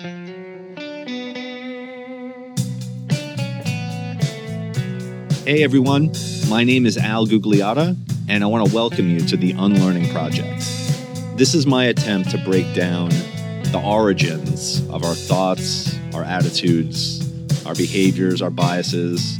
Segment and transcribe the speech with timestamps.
[0.00, 0.06] Hey
[5.62, 6.10] everyone,
[6.48, 7.94] my name is Al Gugliotta,
[8.26, 10.60] and I want to welcome you to the Unlearning Project.
[11.36, 17.20] This is my attempt to break down the origins of our thoughts, our attitudes,
[17.66, 19.38] our behaviors, our biases,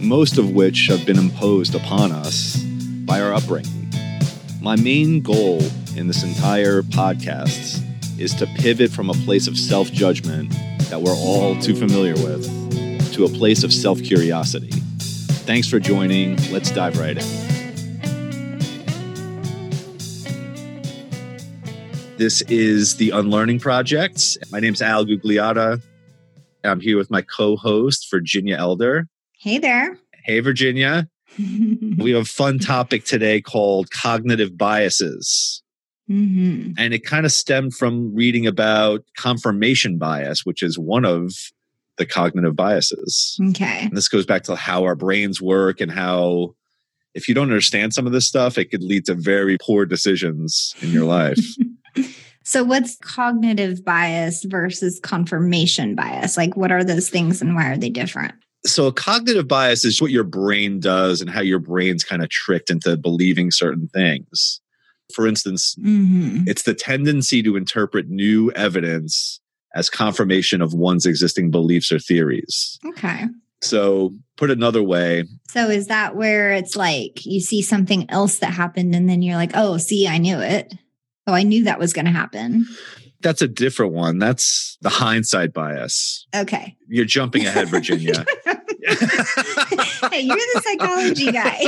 [0.00, 2.62] most of which have been imposed upon us
[3.06, 3.90] by our upbringing.
[4.60, 5.62] My main goal
[5.96, 7.80] in this entire podcast
[8.18, 10.50] is to pivot from a place of self judgment
[10.90, 12.44] that we're all too familiar with
[13.12, 14.70] to a place of self curiosity.
[15.46, 16.36] Thanks for joining.
[16.52, 17.44] Let's dive right in.
[22.16, 24.38] This is the Unlearning Project.
[24.52, 25.82] My name is Al Gugliotta.
[26.62, 29.08] I'm here with my co host, Virginia Elder.
[29.32, 29.98] Hey there.
[30.24, 31.08] Hey, Virginia.
[31.38, 35.63] we have a fun topic today called cognitive biases.
[36.10, 36.72] Mm-hmm.
[36.76, 41.32] And it kind of stemmed from reading about confirmation bias, which is one of
[41.96, 43.38] the cognitive biases.
[43.50, 43.84] Okay.
[43.84, 46.54] And this goes back to how our brains work and how
[47.14, 50.74] if you don't understand some of this stuff, it could lead to very poor decisions
[50.82, 51.38] in your life.
[52.42, 56.36] so, what's cognitive bias versus confirmation bias?
[56.36, 58.34] Like, what are those things and why are they different?
[58.66, 62.70] So, cognitive bias is what your brain does and how your brain's kind of tricked
[62.70, 64.60] into believing certain things.
[65.12, 66.44] For instance, mm-hmm.
[66.46, 69.40] it's the tendency to interpret new evidence
[69.74, 72.78] as confirmation of one's existing beliefs or theories.
[72.86, 73.24] Okay.
[73.60, 75.24] So, put another way.
[75.48, 79.36] So, is that where it's like you see something else that happened and then you're
[79.36, 80.74] like, oh, see, I knew it.
[81.26, 82.66] Oh, I knew that was going to happen.
[83.20, 84.18] That's a different one.
[84.18, 86.26] That's the hindsight bias.
[86.36, 86.76] Okay.
[86.88, 88.26] You're jumping ahead, Virginia.
[88.46, 91.64] hey, you're the psychology guy.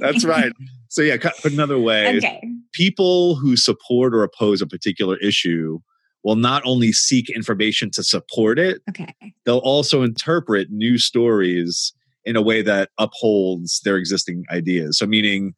[0.00, 0.52] That's right.
[0.88, 2.16] So, yeah, put another way.
[2.16, 2.40] Okay.
[2.72, 5.80] People who support or oppose a particular issue
[6.24, 9.14] will not only seek information to support it, okay.
[9.44, 11.92] they'll also interpret new stories
[12.24, 14.98] in a way that upholds their existing ideas.
[14.98, 15.54] So, meaning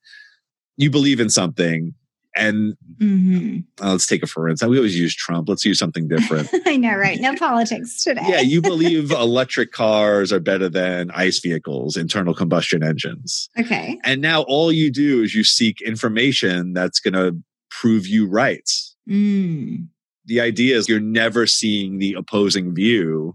[0.76, 1.94] you believe in something,
[2.38, 3.84] and mm-hmm.
[3.84, 4.70] uh, let's take it for instance.
[4.70, 5.48] We always use Trump.
[5.48, 6.48] Let's use something different.
[6.66, 7.20] I know, right?
[7.20, 8.24] No politics today.
[8.26, 13.50] yeah, you believe electric cars are better than ICE vehicles, internal combustion engines.
[13.58, 13.98] Okay.
[14.04, 17.36] And now all you do is you seek information that's going to
[17.70, 18.70] prove you right.
[19.08, 19.88] Mm
[20.28, 23.34] the idea is you're never seeing the opposing view.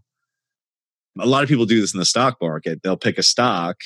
[1.19, 2.81] A lot of people do this in the stock market.
[2.83, 3.77] They'll pick a stock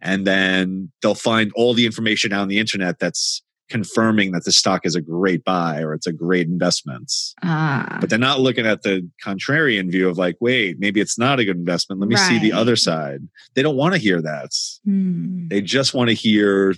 [0.00, 4.84] and then they'll find all the information on the internet that's confirming that the stock
[4.84, 7.10] is a great buy or it's a great investment.
[7.42, 7.96] Ah.
[8.00, 11.44] But they're not looking at the contrarian view of like, wait, maybe it's not a
[11.44, 12.00] good investment.
[12.00, 12.28] Let me right.
[12.28, 13.26] see the other side.
[13.54, 14.50] They don't want to hear that.
[14.84, 15.48] Hmm.
[15.48, 16.74] They just want to hear,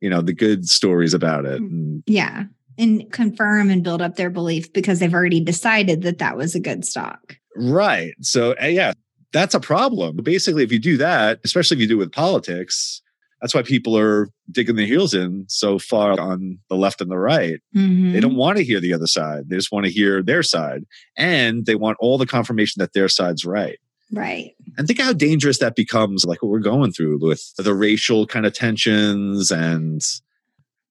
[0.00, 1.60] you know, the good stories about it.
[1.60, 2.44] And, yeah
[2.78, 6.60] and confirm and build up their belief because they've already decided that that was a
[6.60, 7.36] good stock.
[7.54, 8.14] Right.
[8.22, 8.94] So, uh, yeah,
[9.32, 10.16] that's a problem.
[10.16, 13.02] Basically, if you do that, especially if you do it with politics,
[13.42, 17.18] that's why people are digging their heels in so far on the left and the
[17.18, 17.60] right.
[17.76, 18.12] Mm-hmm.
[18.12, 19.48] They don't want to hear the other side.
[19.48, 20.84] They just want to hear their side.
[21.18, 23.80] And they want all the confirmation that their side's right.
[24.12, 24.54] Right.
[24.78, 28.46] And think how dangerous that becomes, like what we're going through with the racial kind
[28.46, 30.00] of tensions and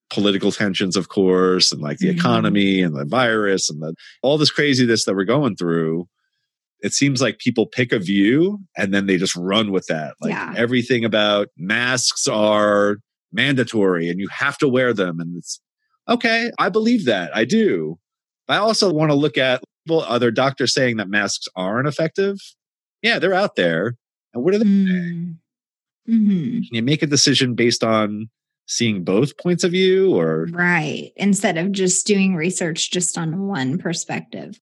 [0.09, 2.19] political tensions, of course, and like the mm-hmm.
[2.19, 6.05] economy and the virus and the, all this craziness that we're going through.
[6.81, 10.15] It seems like people pick a view and then they just run with that.
[10.21, 10.53] Like yeah.
[10.57, 12.97] everything about masks are
[13.31, 15.19] mandatory and you have to wear them.
[15.19, 15.61] And it's
[16.09, 17.35] okay, I believe that.
[17.35, 17.99] I do.
[18.47, 22.37] I also want to look at are there doctors saying that masks aren't effective?
[23.01, 23.95] Yeah, they're out there.
[24.33, 24.87] And what are they mm.
[24.87, 25.37] saying?
[26.09, 26.51] Mm-hmm.
[26.51, 28.29] Can you make a decision based on
[28.67, 33.77] seeing both points of view or right instead of just doing research just on one
[33.77, 34.59] perspective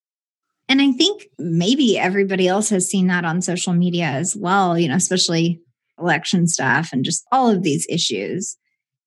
[0.69, 4.87] and i think maybe everybody else has seen that on social media as well you
[4.87, 5.59] know especially
[5.99, 8.57] election stuff and just all of these issues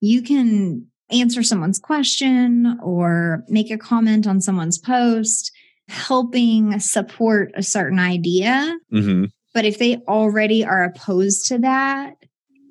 [0.01, 5.51] you can answer someone's question or make a comment on someone's post
[5.89, 9.25] helping support a certain idea mm-hmm.
[9.55, 12.17] but if they already are opposed to that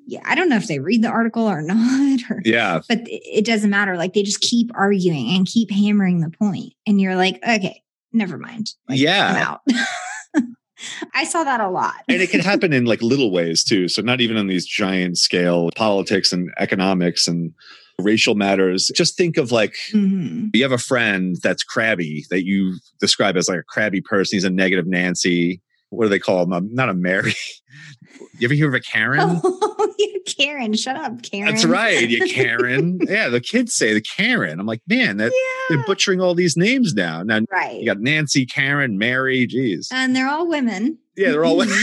[0.06, 2.20] yeah, I don't know if they read the article or not.
[2.30, 2.80] Or, yeah.
[2.88, 3.96] But it doesn't matter.
[3.96, 6.72] Like they just keep arguing and keep hammering the point.
[6.86, 7.82] And you're like, okay,
[8.12, 8.74] never mind.
[8.88, 9.56] Like, yeah.
[11.14, 11.94] I saw that a lot.
[12.08, 13.88] and it can happen in like little ways too.
[13.88, 17.52] So not even on these giant scale politics and economics and
[17.98, 18.90] racial matters.
[18.94, 20.48] Just think of like mm-hmm.
[20.52, 24.36] you have a friend that's crabby that you describe as like a crabby person.
[24.36, 25.60] He's a negative Nancy.
[25.90, 26.68] What do they call him?
[26.72, 27.34] not a Mary.
[28.38, 29.40] you ever hear of a Karen?
[30.02, 31.52] Yeah, Karen, shut up, Karen.
[31.52, 32.08] That's right.
[32.08, 32.98] You Karen.
[33.08, 34.60] yeah, the kids say the Karen.
[34.60, 35.76] I'm like, man, that yeah.
[35.76, 37.22] they're butchering all these names now.
[37.22, 37.80] Now right.
[37.80, 39.46] you got Nancy, Karen, Mary.
[39.46, 39.88] Geez.
[39.92, 40.98] and they're all women.
[41.16, 41.76] Yeah, they're all women.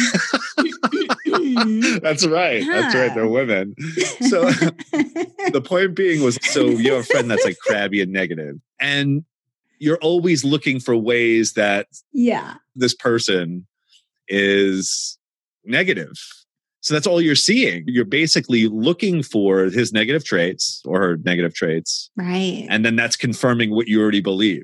[1.28, 2.02] Mhm.
[2.02, 2.66] That's right.
[2.66, 3.14] That's right.
[3.14, 3.76] They're women.
[4.28, 8.56] So the point being was so you have a friend that's like crabby and negative,
[8.80, 9.24] and
[9.80, 12.56] you're always looking for ways that yeah.
[12.76, 13.66] this person
[14.28, 15.18] is
[15.64, 16.14] negative.
[16.82, 17.84] So that's all you're seeing.
[17.88, 22.66] You're basically looking for his negative traits or her negative traits, Right.
[22.70, 24.64] and then that's confirming what you already believe.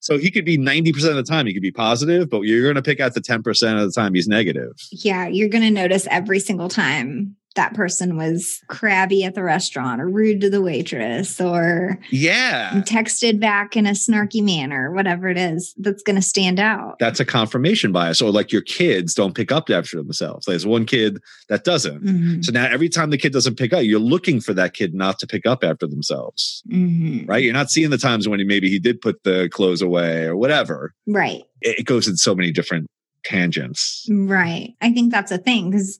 [0.00, 2.76] So he could be 90% of the time, he could be positive, but you're going
[2.76, 3.40] to pick out the 10%
[3.82, 4.72] of the time he's negative.
[4.92, 10.00] yeah, you're going to notice every single time that person was crabby at the restaurant
[10.00, 12.82] or rude to the waitress or Yeah.
[12.86, 17.00] texted back in a snarky manner, whatever it is, that's going to stand out.
[17.00, 18.22] That's a confirmation bias.
[18.22, 20.46] Or like your kids don't pick up after themselves.
[20.46, 21.18] There's one kid
[21.48, 22.04] that doesn't.
[22.04, 22.44] Mhm.
[22.44, 25.18] So now every time the kid doesn't pick up, you're looking for that kid not
[25.18, 26.62] to pick up after themselves.
[26.70, 27.28] Mhm.
[27.28, 27.42] Right?
[27.42, 30.36] You're not seeing the times when he maybe he did put the clothes away or
[30.36, 30.94] whatever.
[31.08, 31.42] Right.
[31.60, 32.86] It, it goes in so many different
[33.24, 34.06] tangents.
[34.08, 34.74] Right.
[34.80, 35.98] I think that's a thing because,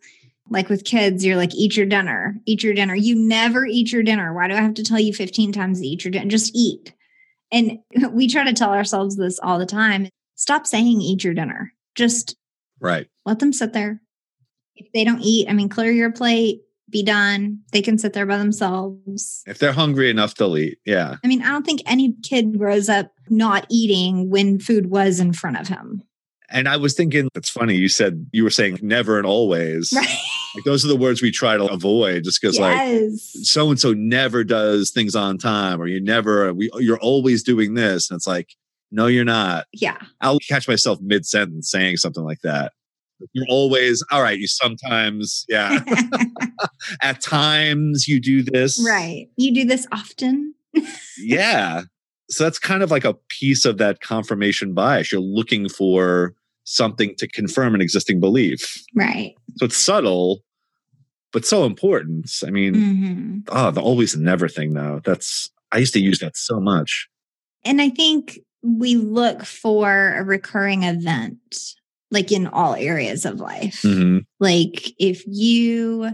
[0.50, 2.95] like with kids, you're like, eat your dinner, eat your dinner.
[2.95, 4.33] You never eat your dinner.
[4.35, 6.29] Why do I have to tell you 15 times to eat your dinner?
[6.31, 6.95] Just eat.
[7.53, 7.79] And
[8.12, 10.09] we try to tell ourselves this all the time.
[10.37, 11.73] Stop saying eat your dinner.
[11.95, 12.37] Just
[12.81, 13.09] Right.
[13.25, 14.00] let them sit there.
[14.77, 17.61] If they don't eat, I mean, clear your plate, be done.
[17.73, 19.43] They can sit there by themselves.
[19.47, 20.79] If they're hungry enough, they'll eat.
[20.87, 21.17] Yeah.
[21.23, 25.33] I mean, I don't think any kid grows up not eating when food was in
[25.33, 26.03] front of him.
[26.50, 27.75] And I was thinking, it's funny.
[27.75, 29.93] You said you were saying never and always.
[29.97, 30.09] Right.
[30.55, 33.11] Like those are the words we try to avoid just because like
[33.43, 37.75] so and so never does things on time or you never we you're always doing
[37.75, 38.55] this and it's like
[38.91, 39.67] no you're not.
[39.73, 39.99] Yeah.
[40.21, 42.73] i'll catch myself mid sentence saying something like that.
[43.33, 45.81] You're always all right you sometimes yeah.
[47.03, 48.83] At times you do this.
[48.85, 49.29] Right.
[49.37, 50.55] You do this often.
[51.19, 51.83] yeah.
[52.31, 55.11] So that's kind of like a piece of that confirmation bias.
[55.11, 56.35] You're looking for
[56.69, 59.35] something to confirm an existing belief Right.
[59.56, 60.41] so it's subtle
[61.32, 65.79] but so important i mean hmm oh the always and never thing though that's i
[65.79, 67.09] used to use that so much
[67.65, 71.59] And I think we look for a recurring event,
[72.11, 73.82] like in all areas of life.
[73.82, 74.25] Mhm.
[74.41, 76.11] Like if you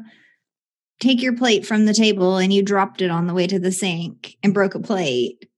[1.00, 3.73] take your plate from the table and you dropped it on the way to the
[3.73, 5.49] sink and broke a plate,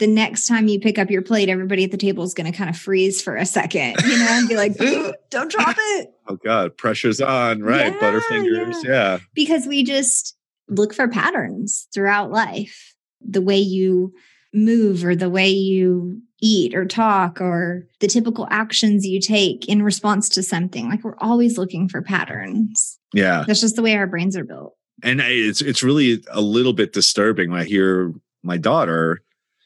[0.00, 2.56] the next time you pick up your plate, everybody at the table is going to
[2.56, 4.76] kind of freeze for a second, you know, and be like,
[5.30, 6.10] don't drop it.
[6.26, 9.18] oh god pressure's on right Yeah, butterfingers yeah.
[9.34, 10.36] Because we just
[10.68, 12.94] look for patterns throughout life.
[13.20, 14.12] The way you
[14.52, 19.82] move or the way you eat or talk or the typical actions you take in
[19.82, 20.88] response to something.
[20.88, 22.98] Like we're always looking for patterns.
[23.14, 24.74] yeah That's just the way our brains are built.
[25.02, 28.12] and it's it's really a little bit disturbing when i hear
[28.42, 29.22] my daughter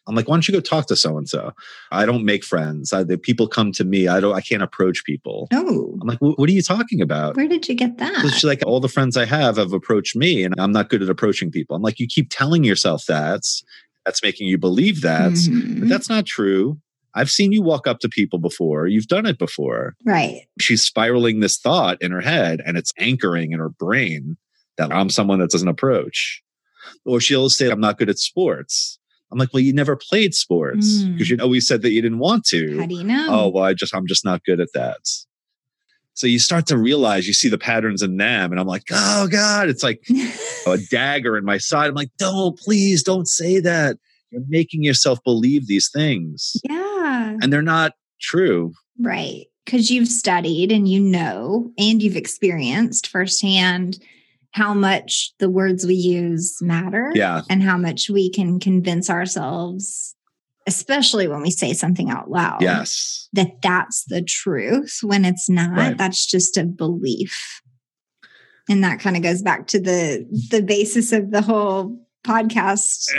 [0.07, 1.53] i'm like why don't you go talk to so and so
[1.91, 5.05] i don't make friends I, the people come to me i don't i can't approach
[5.05, 5.97] people No.
[6.01, 8.17] i'm like what are you talking about where did you get that?
[8.23, 11.03] So she's like all the friends i have have approached me and i'm not good
[11.03, 13.43] at approaching people i'm like you keep telling yourself that
[14.05, 15.81] that's making you believe that Mhm.
[15.81, 16.79] but that's not true
[17.15, 20.43] i've seen you walk up to people before you've done it before right.
[20.61, 24.37] she's spiraling this thought in her head and it's anchoring in her brain
[24.77, 26.43] that I'm someone that doesn't approach.
[27.07, 28.99] Or she'll say, I'm not good at sports.
[29.35, 31.13] I'm like, well, you never played sports Mm.
[31.15, 32.79] because you always said that you didn't want to.
[32.79, 33.27] How do you know?
[33.29, 34.99] Oh, well, I just, I'm just not good at that.
[36.13, 38.53] So you start to realize you see the patterns in them.
[38.53, 40.07] And I'm like, oh God, it's like
[40.67, 41.89] a dagger in my side.
[41.89, 43.97] I'm like, don't, please don't say that.
[44.31, 47.37] You're making yourself believe these things yeah.
[47.43, 48.73] and they're not true.
[49.01, 49.47] Right.
[49.65, 53.99] Because you've studied and you know, and you've experienced firsthand
[54.55, 57.43] how much the words we use matter Yeah.
[57.51, 60.15] and how much we can convince ourselves,
[60.69, 62.63] especially when we say something out loud.
[62.63, 63.29] Yes.
[63.33, 65.77] That that's the truth when it's not.
[65.77, 65.99] Right.
[65.99, 67.61] That's just a belief.
[68.69, 73.11] And that kind of goes back to the the basis of the whole podcast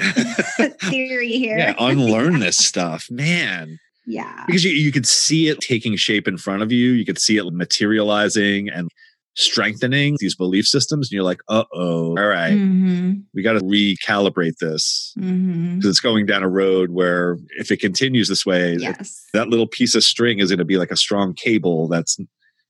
[0.89, 1.58] theory here.
[1.58, 3.77] yeah, unlearn this stuff, man.
[4.08, 4.46] yeah.
[4.48, 6.94] Because you, you could see it taking shape in front of you.
[6.94, 8.89] You could see it materializing and
[9.36, 11.08] strengthening these belief systems.
[11.08, 16.00] And you're like, uh oh, all right, hmm we got to recalibrate this because it's
[16.00, 19.25] going down a road where if it continues this way, Yes.
[19.34, 22.18] that little piece of string is going to be like a strong cable that's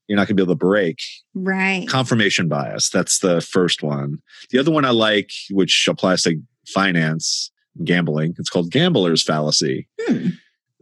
[0.08, 1.00] you're not going to be able to break.
[1.34, 1.88] Right.
[1.88, 2.90] Confirmation bias.
[2.90, 4.20] That's the first one.
[4.52, 9.88] The other one I like, which applies to finance, and gambling, it's called gambler's fallacy.
[10.02, 10.30] Hmm.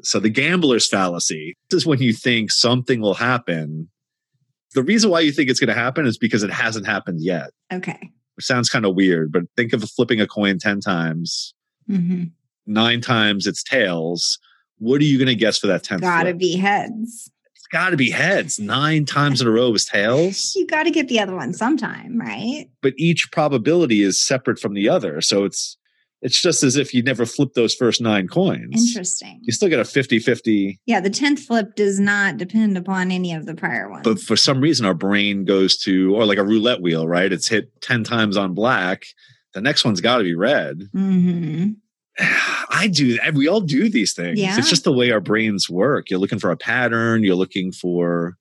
[0.02, 3.90] So the gambler's fallacy this is when you think something will happen
[4.74, 7.52] The reason why you think it's going to happen is because it hasn't happened yet.
[7.72, 8.10] Okay.
[8.36, 11.54] Which sounds kind of weird, but think of flipping a coin 10 times,
[11.90, 12.24] Mm-hmm.
[12.66, 14.40] nine times it's tails.
[14.78, 16.00] What are you going to guess for that 10th?
[16.02, 16.38] Gotta flip?
[16.38, 17.30] be heads.
[17.56, 18.58] It's got to be heads.
[18.60, 22.18] Nine times in a row was tails, You got to get the other one sometime,
[22.20, 22.68] right?
[22.82, 25.20] but each probability is separate from the other.
[25.22, 25.78] So it's
[26.24, 28.88] it's just as if you never flipped those first nine coins.
[28.88, 29.40] Interesting.
[29.44, 33.34] You still get a 50 50 Yeah, the 10th flip does not depend upon any
[33.34, 34.04] of the prior ones.
[34.04, 37.48] but for some reason our brain goes to or like a roulette wheel right it's
[37.48, 39.04] hit 10 times on black
[39.54, 41.72] the next one's got to be red hmm
[42.70, 44.58] i do we all do these things Yeah.
[44.58, 48.38] it's just the way our brains work you're looking for a pattern you're looking for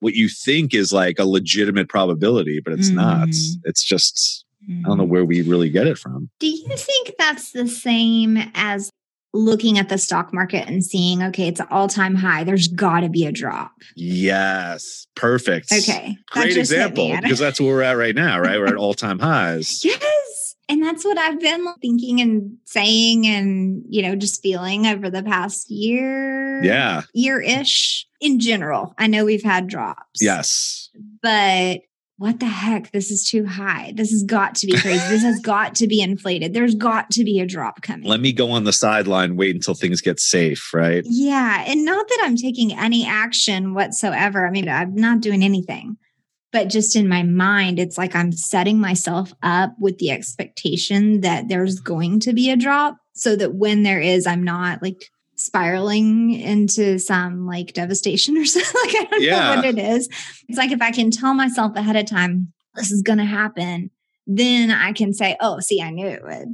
[0.00, 3.54] what you think is like a legitimate probability but it's not Mhm.
[3.64, 4.44] it's just
[4.84, 5.08] i don't know mm.
[5.08, 8.90] where we really get it from Do you think that's the same as
[9.34, 12.42] looking at the stock market and seeing, okay, it's an all time high.
[12.42, 13.72] There's got to be a drop.
[13.94, 16.16] yes perfect Okay.
[16.30, 17.12] great just hit me.
[17.12, 20.54] example because that's where we're at right now right we're at all-time highs Yes.
[20.68, 25.22] And that's what I've been thinking and saying and, you know, just feeling over the
[25.22, 26.60] past year.
[26.64, 28.92] yeah Year ish in general.
[28.98, 30.20] I know we've had drops.
[30.20, 30.88] yes
[31.22, 31.80] But
[32.18, 32.92] what the heck?
[32.92, 33.92] This is too high.
[33.94, 35.06] This has got to be crazy.
[35.08, 36.54] this has got to be inflated.
[36.54, 38.08] There's got to be a drop coming.
[38.08, 41.64] let me go on the sideline wait until things get safe right Yeah.
[41.66, 44.46] And not that I'm taking any action whatsoever.
[44.46, 45.98] I mean, I'm not doing anything.
[46.52, 51.48] But just in my mind, it's like I'm setting myself up with the expectation that
[51.48, 55.10] there's going to be a drop so that when there is, I'm not like
[55.46, 58.72] spiraling into some like devastation or something.
[58.84, 59.38] like, I don't Yeah.
[59.54, 60.08] know what it is.
[60.48, 63.90] It's like if I can tell myself ahead of time, this is going to happen,
[64.26, 66.48] then I can say, oh, see, I knew it would.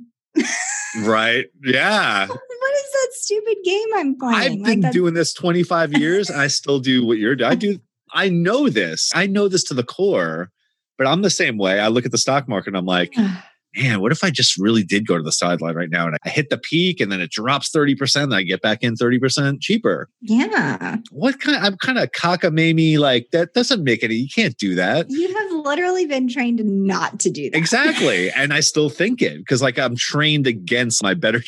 [1.05, 1.47] Right.
[1.65, 2.27] Yeah.
[2.29, 4.61] what is that stupid game I'm playing?
[4.61, 7.51] I've been that's- doing this 25 years and I still do what you're doing.
[7.51, 7.79] I do.
[8.15, 9.11] I know this.
[9.15, 10.51] I know this to the core,
[10.99, 11.81] but I'm the same way.
[11.81, 13.15] I look at the stock market and I'm like,
[13.76, 16.29] man, what if I just really did go to the sideline right now and I
[16.29, 20.09] hit the peak and then it drops 30% and I get back in 30% cheaper?
[20.21, 20.97] Yeah.
[21.11, 25.07] What kind I'm kind of cockamamie like that doesn't make any you can't do that.
[25.09, 27.57] You have literally been trained not to do that.
[27.57, 28.31] Exactly.
[28.37, 31.43] and I still think it because like I'm trained against my better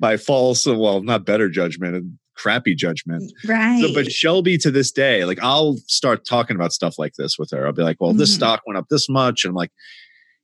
[0.00, 3.32] my false well, not better judgment and crappy judgment.
[3.46, 3.80] Right.
[3.80, 7.50] So, but Shelby to this day, like I'll start talking about stuff like this with
[7.52, 7.66] her.
[7.66, 8.36] I'll be like, well, this Mhm.
[8.36, 9.44] stock went up this much.
[9.44, 9.70] And I'm like,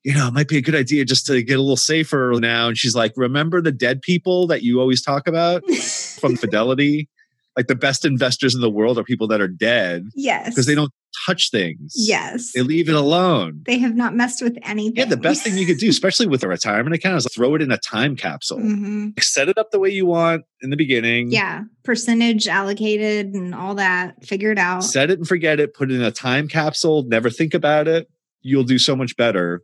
[0.03, 2.69] you know, it might be a good idea just to get a little safer now.
[2.69, 5.63] And she's like, remember the dead people that you always talk about
[6.21, 7.09] from Fidelity?
[7.57, 10.49] Like the best investors in the world are people that are dead yes.
[10.49, 10.93] because they don't
[11.27, 11.93] touch things.
[11.97, 12.53] Yes.
[12.55, 13.63] They leave it alone.
[13.67, 14.97] They have not messed with anything.
[14.97, 17.61] Yeah, the best thing you could do, especially with a retirement account, is throw it
[17.61, 18.59] in a time capsule.
[18.59, 19.21] Mhm.
[19.23, 21.33] Set it up the way you want in the beginning.
[21.33, 21.65] Yeah.
[21.83, 24.25] Percentage allocated and all that.
[24.25, 24.85] Figure it out.
[24.85, 28.09] set it and forget it, put it in a time capsule, never think about it.
[28.43, 29.63] You'll do so much better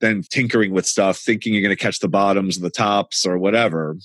[0.00, 3.38] than tinkering with stuff, thinking you're going to catch the bottoms and the tops or
[3.38, 3.96] whatever.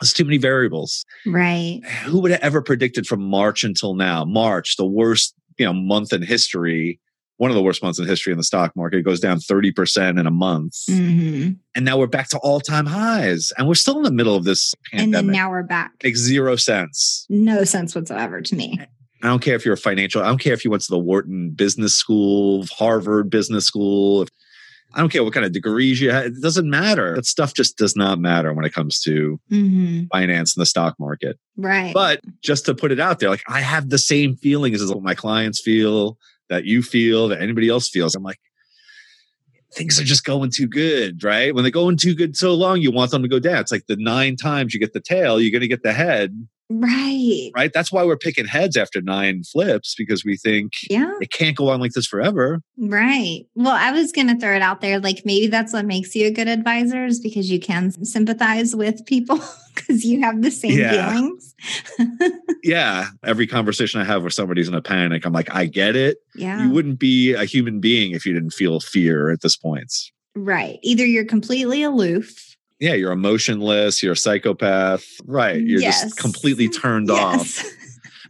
[0.00, 1.04] There's too many variables.
[1.26, 1.80] right.
[2.04, 4.24] Who would have ever predicted from March until now?
[4.24, 6.98] March, the worst, you know, month in history,
[7.36, 8.98] one of the worst months in history in the stock market.
[8.98, 10.74] It goes down 30% in a month.
[10.88, 11.56] Mhm.
[11.74, 13.52] And now we're back to all-time highs.
[13.58, 15.18] And we're still in the middle of this pandemic.
[15.18, 15.92] And then now we're back.
[16.02, 17.26] Makes zero sense.
[17.28, 18.78] No sense whatsoever to me.
[19.22, 20.98] I don't care if you're a financial, I don't care if you went to the
[20.98, 24.26] Wharton Business School, Harvard Business School.
[24.94, 26.26] I don't care what kind of degrees you have.
[26.26, 27.14] It doesn't matter.
[27.14, 30.96] That stuff just does not matter when it comes to hmm finance and the stock
[30.98, 31.38] market.
[31.56, 31.94] Right.
[31.94, 35.02] But just to put it out there, like I have the same feelings as what
[35.02, 36.18] my clients feel,
[36.48, 38.14] that you feel, that anybody else feels.
[38.14, 38.40] I'm like,
[39.72, 41.54] things are just going too good, right?
[41.54, 43.60] When they're going too good so long, you want them to go down.
[43.60, 46.46] It's like the nine times you get the tail, you're going to get the head,
[46.70, 47.50] right.
[47.54, 47.72] right?
[47.72, 51.12] That's why we're picking heads after nine flips because we think Yeah.
[51.20, 52.60] it can't go on like this forever.
[52.78, 53.42] Right.
[53.54, 55.00] Well, I was going to throw it out there.
[55.00, 59.04] Like maybe that's what makes you a good advisor is because you can sympathize with
[59.06, 59.40] people
[59.74, 61.12] because you have the same Yeah.
[61.12, 61.54] feelings.
[62.62, 63.06] Yeah.
[63.24, 66.18] Every conversation I have where somebody's in a panic, I'm like, I get it.
[66.34, 66.62] yeah.
[66.64, 69.92] You wouldn't be a human being if you didn't feel fear at this point.
[70.36, 70.78] right.
[70.82, 72.49] Either you're completely aloof.
[72.80, 75.04] Yeah, you're emotionless, you're a psychopath.
[75.26, 75.60] Right.
[75.60, 76.02] You're Yes.
[76.02, 77.36] just completely turned off.
[77.62, 77.74] Yes.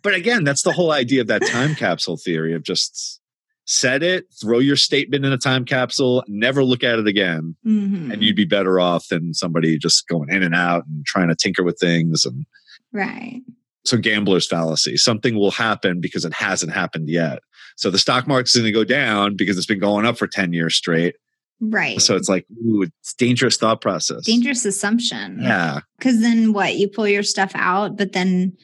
[0.02, 3.20] But again, that's the whole idea of that time capsule theory of just
[3.66, 7.54] set it, throw your statement in a time capsule, never look at it again.
[7.64, 8.12] Mhm.
[8.12, 11.36] And you'd be better off than somebody just going in and out and trying to
[11.36, 12.44] tinker with things and
[12.92, 13.42] right.
[13.84, 14.96] so gambler's fallacy.
[14.96, 17.38] Something will happen because it hasn't happened yet.
[17.76, 20.52] So the stock market's going to go down because it's been going up for 10
[20.52, 21.14] years straight.
[21.60, 22.00] Right.
[22.00, 24.24] So it's like, ooh, it's dangerous thought process.
[24.24, 25.40] dangerous assumption.
[25.40, 25.80] Yeah.
[25.98, 26.76] Because then what?
[26.76, 28.56] You pull your stuff out, but then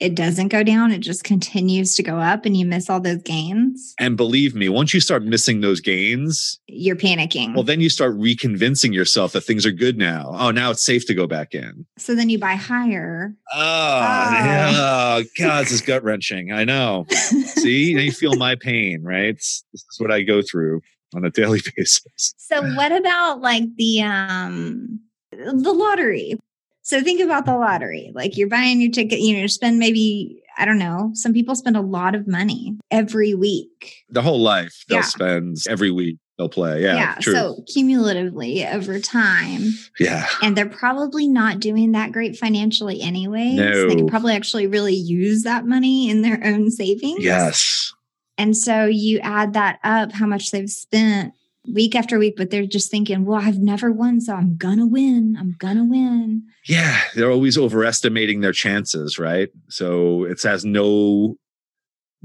[0.00, 0.92] it doesn't go down.
[0.92, 3.94] It just continues to go up and you miss all those gains.
[3.98, 7.54] And believe me, once you start missing those gains, you're panicking.
[7.54, 10.34] Well, then you start reconvincing yourself that things are good now.
[10.34, 11.86] Oh, now it's safe to go back in.
[11.96, 13.34] So then you buy higher.
[13.52, 14.30] Oh, oh.
[14.32, 14.72] Yeah.
[14.74, 16.52] oh God, this is gut wrenching.
[16.52, 17.06] I know.
[17.10, 19.36] See, now you feel my pain, right?
[19.36, 20.82] This is what I go through
[21.14, 22.34] on a daily basis.
[22.36, 25.00] So what about like the um
[25.32, 26.38] the lottery?
[26.82, 28.12] So think about the lottery.
[28.14, 31.78] Like you're buying your ticket, you know, spend maybe, I don't know, some people spend
[31.78, 34.04] a lot of money every week.
[34.10, 35.04] The whole life they'll yeah.
[35.04, 36.82] spend every week they'll play.
[36.82, 36.96] Yeah.
[36.96, 37.14] Yeah.
[37.20, 37.32] True.
[37.32, 39.62] So cumulatively over time.
[39.98, 40.26] Yeah.
[40.42, 43.54] And they're probably not doing that great financially anyway.
[43.54, 43.88] No.
[43.88, 47.24] they can probably actually really use that money in their own savings.
[47.24, 47.94] Yes.
[48.36, 51.34] And so you add that up, how much they've spent
[51.72, 55.36] week after week, but they're just thinking, well, I've never won, so I'm gonna win.
[55.38, 56.42] I'm gonna win.
[56.66, 59.48] Yeah, they're always overestimating their chances, right?
[59.68, 61.36] So it has no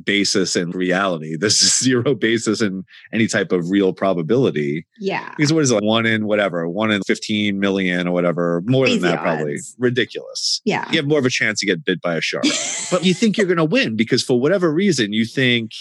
[0.05, 1.35] basis in reality.
[1.39, 4.85] This is zero basis in any type of real probability.
[4.99, 5.29] Yeah.
[5.35, 5.83] Because what is it?
[5.83, 9.25] One in whatever, one in 15 million or whatever, more Crazy than that, odds.
[9.25, 9.57] probably.
[9.77, 10.61] Ridiculous.
[10.65, 10.89] Yeah.
[10.91, 12.43] You have more of a chance to get bit by a shark.
[12.91, 15.71] but you think you're going to win because for whatever reason, you think,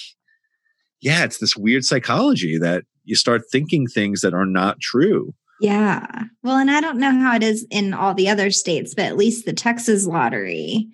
[1.00, 5.34] yeah, it's this weird psychology that you start thinking things that are not true.
[5.60, 6.06] Yeah.
[6.42, 9.16] Well, and I don't know how it is in all the other states, but at
[9.16, 10.86] least the Texas lottery,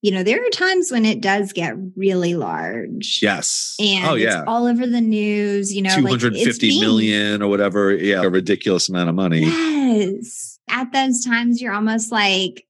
[0.00, 3.18] you know, there are times when it does get really large.
[3.20, 3.76] Yes.
[3.80, 4.44] Oh, and oh, yeah.
[4.46, 7.92] all over the news, you know, two hundred fifty like million or whatever.
[7.94, 8.22] Yeah.
[8.22, 9.40] A ridiculous amount of money.
[9.40, 10.58] Yes.
[10.70, 12.66] At those times, you're almost like,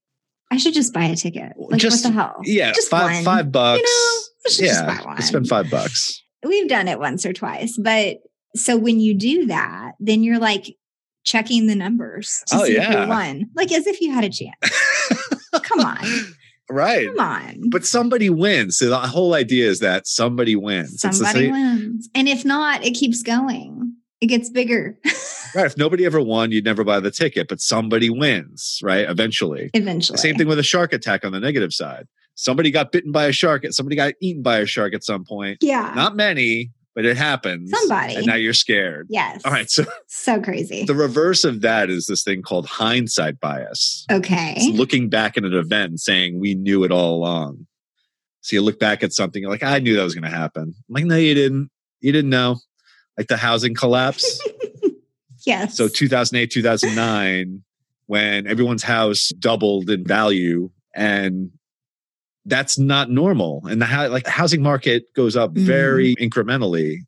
[0.51, 1.53] I should just buy a ticket.
[1.57, 2.41] Like, just, what the hell?
[2.43, 2.71] Yeah.
[2.73, 3.23] Just five, one.
[3.23, 4.57] five bucks.
[4.57, 5.19] You know, yeah.
[5.19, 6.23] Spend five bucks.
[6.45, 8.17] We've done it once or twice, but
[8.55, 10.75] so when you do that, then you're like
[11.23, 12.91] checking the numbers to oh, see yeah.
[12.91, 14.55] if you won, like as if you had a chance.
[15.63, 15.97] Come on.
[16.69, 17.07] Right.
[17.07, 17.69] Come on.
[17.69, 18.77] But somebody wins.
[18.77, 20.99] So the whole idea is that somebody wins.
[20.99, 22.09] Somebody wins.
[22.13, 23.95] And if not, it keeps going.
[24.19, 24.99] It gets bigger.
[25.55, 25.65] right.
[25.65, 29.09] If nobody ever won, you'd never buy the ticket, but somebody wins, right?
[29.09, 29.69] Eventually.
[29.73, 30.17] Eventually.
[30.17, 32.05] Same thing with a shark attack on the negative side.
[32.37, 33.65] Somebody got bitten by a shark.
[33.71, 35.57] Somebody got eaten by a shark at some point.
[35.59, 35.91] Yeah.
[35.95, 37.71] Not many, but it happens.
[37.71, 38.13] Somebody.
[38.13, 39.07] And now you're scared.
[39.09, 39.41] Yes.
[39.43, 39.67] All right.
[39.69, 40.85] So so crazy.
[40.85, 44.05] The reverse of that is this thing called hindsight bias.
[44.11, 44.53] Okay.
[44.55, 47.65] It's looking back at an event and saying we knew it all along.
[48.41, 50.63] So you look back at something, you're like, I knew that was going to happen.
[50.63, 51.71] I'm like, no, you didn't.
[52.01, 52.57] You didn't know.
[53.17, 54.39] Like the housing collapse.
[55.45, 55.75] yes.
[55.75, 57.63] So 2008, 2009,
[58.05, 61.49] when everyone's house doubled in value and
[62.47, 63.61] that's not normal.
[63.67, 65.59] And the like the housing market goes up mm.
[65.59, 66.99] very incrementally.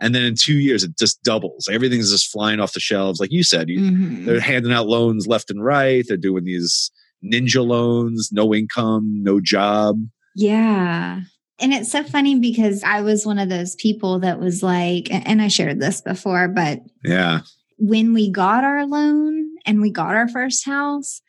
[0.00, 1.68] And then in two years, it just doubles.
[1.70, 3.20] Everything's just flying off the shelves.
[3.20, 4.24] Like you said, you, mm-hmm.
[4.24, 6.04] they're handing out loans left and right.
[6.08, 6.90] They're doing these
[7.24, 9.98] ninja loans, no income, no job.
[10.34, 11.20] Yeah.
[11.60, 15.40] And it's so funny because I was one of those people that was like, and
[15.40, 17.40] I shared this before, but yeah.
[17.78, 21.20] When we got our loan and we got our first house,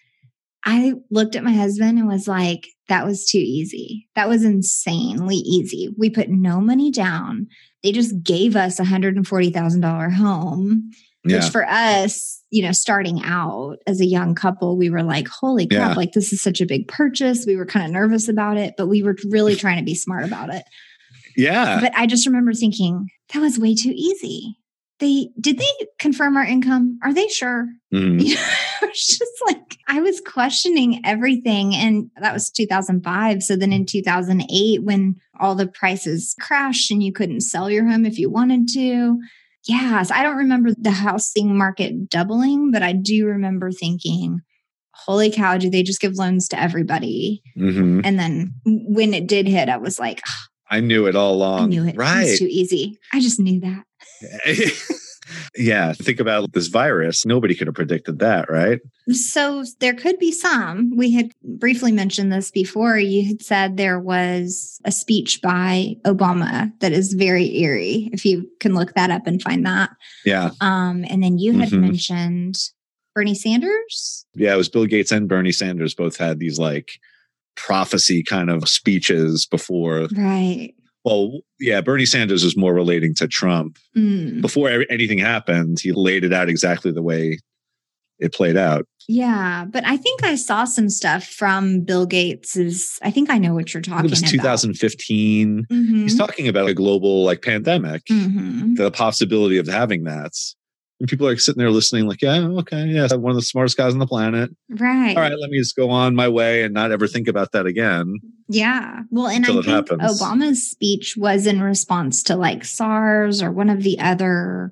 [0.66, 4.08] I looked at my husband and was like, that was too easy.
[4.16, 5.94] That was insanely easy.
[5.98, 7.48] We put no money down.
[7.82, 10.92] They just gave us a $140,000 home,
[11.26, 11.38] yeah.
[11.38, 15.68] which for us, you know, starting out as a young couple, we were like, holy
[15.68, 15.94] crap, yeah.
[15.96, 17.46] like this is such a big purchase.
[17.46, 20.26] We were kind of nervous about it, but we were really trying to be smart
[20.26, 20.64] about it.
[21.36, 21.80] Yeah.
[21.82, 24.58] But I just remember thinking, that was way too easy
[25.00, 27.00] they did they confirm our income?
[27.04, 27.68] Are they sure?
[27.94, 28.24] Mm.
[28.24, 28.42] You know,
[28.84, 33.44] it's just like I was questioning everything, and that was 2005.
[33.44, 38.06] So then in 2008, when all the prices crashed and you couldn't sell your home
[38.06, 39.20] if you wanted to,
[39.66, 44.42] yes, I don't remember the housing market doubling, but I do remember thinking,
[44.94, 47.42] holy cow, do they just give loans to everybody?
[47.58, 48.02] Mm-hmm.
[48.04, 51.60] And then when it did hit, I was like, oh, I knew it all along.
[51.60, 51.96] I knew it.
[51.96, 52.22] Right.
[52.22, 52.98] It was too easy.
[53.12, 53.84] I just knew that.
[55.56, 55.94] yeah.
[55.94, 57.26] Think about this virus.
[57.26, 58.80] Nobody could have predicted that, right?
[59.12, 60.96] So there could be some.
[60.96, 62.98] We had briefly mentioned this before.
[62.98, 68.10] You had said there was a speech by Obama that is very eerie.
[68.14, 69.92] If you can look that up and find that.
[70.26, 70.52] Yeah.
[70.62, 71.82] Um, and then you had mm-hmm.
[71.82, 72.56] mentioned
[73.16, 74.26] Bernie Sanders.
[74.36, 77.00] Yeah, it was Bill Gates and Bernie Sanders both had these like
[77.56, 80.08] prophecy kind of speeches before.
[80.16, 80.74] Right.
[81.04, 83.78] Well, yeah, Bernie Sanders was more relating to Trump.
[83.96, 84.42] Mm.
[84.42, 87.40] Before anything happened, he laid it out exactly the way
[88.20, 88.86] it played out.
[89.08, 93.00] Yeah, but I think I saw some stuff from Bill Gates's.
[93.02, 94.18] I think I know what you're talking about.
[94.18, 95.66] it was 2015.
[95.70, 96.02] Mm-hmm.
[96.04, 98.76] He's talking about a global like pandemic, mm-hmm.
[98.76, 100.32] the possibility of having that.
[101.00, 103.94] And people are sitting there listening, like, yeah, okay, yeah, one of the smartest guys
[103.94, 104.52] on the planet.
[104.70, 105.18] Right.
[105.18, 107.66] All right, let me just go on my way and not ever think about that
[107.66, 108.20] again.
[108.48, 109.02] Yeah.
[109.10, 110.22] Well, and I think happens.
[110.22, 114.72] Obama's speech was in response to like SARS or one of the other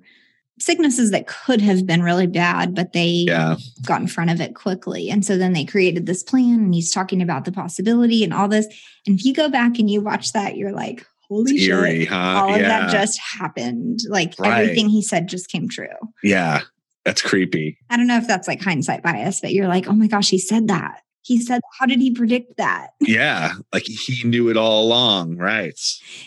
[0.59, 3.55] sicknesses that could have been really bad, but they Yeah.
[3.83, 5.09] got in front of it quickly.
[5.09, 8.47] And so then they created this plan and he's talking about the possibility and all
[8.47, 8.67] this.
[9.07, 11.69] And if you go back and you watch that, you're like, holy It's shit.
[11.69, 12.15] eerie, huh?
[12.43, 12.67] All of yeah.
[12.67, 13.99] that just happened.
[14.09, 14.61] Like Right.
[14.63, 15.87] everything he said just came true.
[16.23, 16.61] yeah.
[17.03, 17.79] That's creepy.
[17.89, 20.37] I don't know if that's like hindsight bias, but you're like, oh my gosh, he
[20.37, 21.01] said that.
[21.23, 22.89] He said, how did he predict that?
[23.01, 23.53] Yeah.
[23.73, 25.37] Like he knew it all along.
[25.37, 25.79] Right.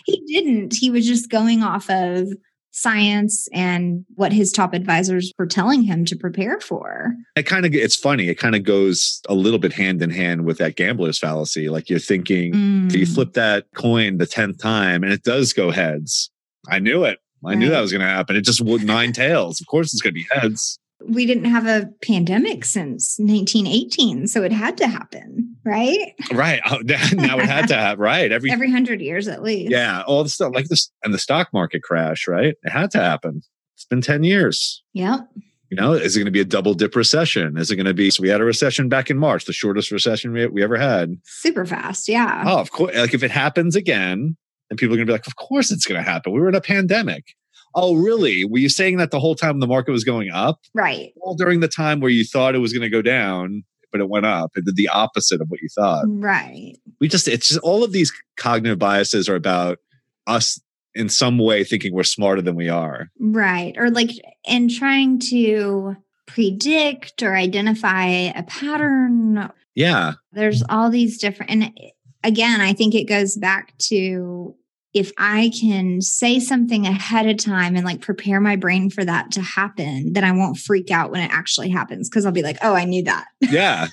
[0.05, 0.73] He didn't.
[0.75, 2.27] He was just going off of
[2.75, 7.15] science and what his top advisors were telling him to prepare for.
[7.37, 8.27] It kind of, it's funny.
[8.27, 11.69] It kind of goes a little bit hand in hand with that gambler's fallacy.
[11.69, 12.49] Like you're thinking,
[12.87, 13.15] if you Mm.
[13.15, 16.29] flip that coin the 10th time and it does go heads.
[16.69, 17.19] I knew it.
[17.45, 18.35] I knew that was going to happen.
[18.35, 19.61] It just would nine tails.
[19.61, 20.79] Of course, it's going to be heads.
[21.07, 26.13] We didn't have a pandemic since 1918, so it had to happen, right?
[26.33, 26.61] Right.
[26.69, 28.31] Oh, now it had to have, right.
[28.31, 29.71] Every, Every hundred years at least.
[29.71, 32.55] yeah, all the stuff like this and the stock market crash, right?
[32.63, 33.41] It had to happen.
[33.75, 34.83] It's been 10 years.
[34.93, 35.27] Yep.
[35.69, 37.57] You know, is it going to be a double dip recession?
[37.57, 38.09] Is it going to be?
[38.09, 41.15] So we had a recession back in March, the shortest recession we, we ever had.
[41.23, 42.07] Super fast.
[42.07, 42.43] Yeah.
[42.45, 42.95] Oh, of course.
[42.95, 44.37] Like if it happens again,
[44.69, 46.33] and people are going to be like, of course it's going to happen.
[46.33, 47.35] We were in a pandemic.
[47.75, 48.45] Oh, really?
[48.45, 50.59] Were you saying that the whole time the market was going up?
[50.73, 51.11] Right.
[51.21, 54.09] All during the time where you thought it was going to go down, but it
[54.09, 54.51] went up.
[54.55, 56.05] It did the opposite of what you thought.
[56.07, 56.75] Right.
[57.01, 59.79] We just, it's just all of these cognitive biases are about
[60.25, 60.59] us
[60.93, 63.09] in some way thinking we're smarter than we are.
[63.19, 63.73] Right.
[63.77, 64.11] Or like,
[64.47, 69.51] and trying to predict or identify a pattern.
[69.75, 70.13] Yeah.
[70.31, 71.77] There's all these different, and
[72.23, 74.55] again, I think it goes back to
[74.95, 79.29] if I can say something ahead of time and like prepare my brain for that
[79.33, 82.57] to happen, then I won't freak out when it actually happens because I'll be like,
[82.63, 83.27] oh, I knew that.
[83.55, 83.87] Yeah.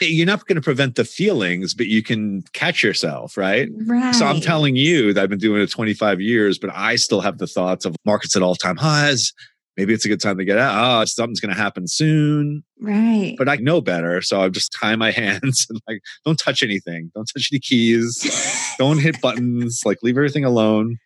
[0.00, 3.68] You're not going to prevent the feelings, but you can catch yourself, right?
[3.84, 4.14] Right.
[4.14, 7.38] So I'm telling you that I've been doing it 25 years, but I still have
[7.38, 9.32] the thoughts of markets at all time highs.
[9.78, 10.74] Maybe it's a good time to get out.
[11.02, 12.64] Oh, something's going to happen soon.
[12.80, 13.36] Right.
[13.38, 14.20] But I know better.
[14.20, 17.10] So I just tie my hands and like, don't touch anything.
[17.14, 18.74] Don't touch any keys.
[18.76, 19.82] don't hit buttons.
[19.86, 20.98] Like, leave everything alone.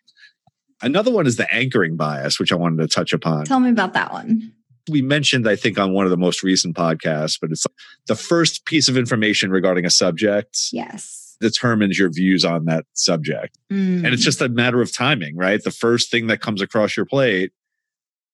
[0.81, 3.45] Another one is the anchoring bias, which I wanted to touch upon.
[3.45, 4.51] Tell me about that one.
[4.89, 7.65] we mentioned, I think, on one of the most recent podcasts, but it's
[8.07, 11.37] the first piece of information regarding a subject Yes.
[11.39, 13.57] determines your views on that subject.
[13.71, 13.97] Mm.
[14.03, 15.63] And it's just a matter of timing, right?
[15.63, 17.51] The first thing that comes across your plate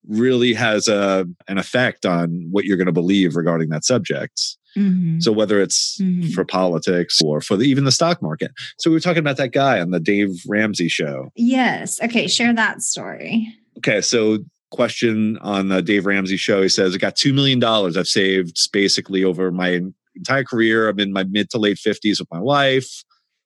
[0.08, 4.42] really has a an effect on what you're going to believe regarding that subject.
[4.78, 5.22] Mhm.
[5.22, 6.32] So whether it's Mhm.
[6.34, 8.52] for politics or for the, even the stock market.
[8.78, 11.32] So we were talking about that guy on the Dave Ramsey show.
[11.36, 12.00] Yes.
[12.02, 12.28] Okay.
[12.28, 13.54] Share that story.
[13.80, 14.40] Okay, so
[14.72, 16.62] question on the Dave Ramsey show.
[16.62, 19.82] He says, I got $2 million I've saved basically over my
[20.16, 20.88] entire career.
[20.88, 23.04] I'm in my mid to late 50s with my wife,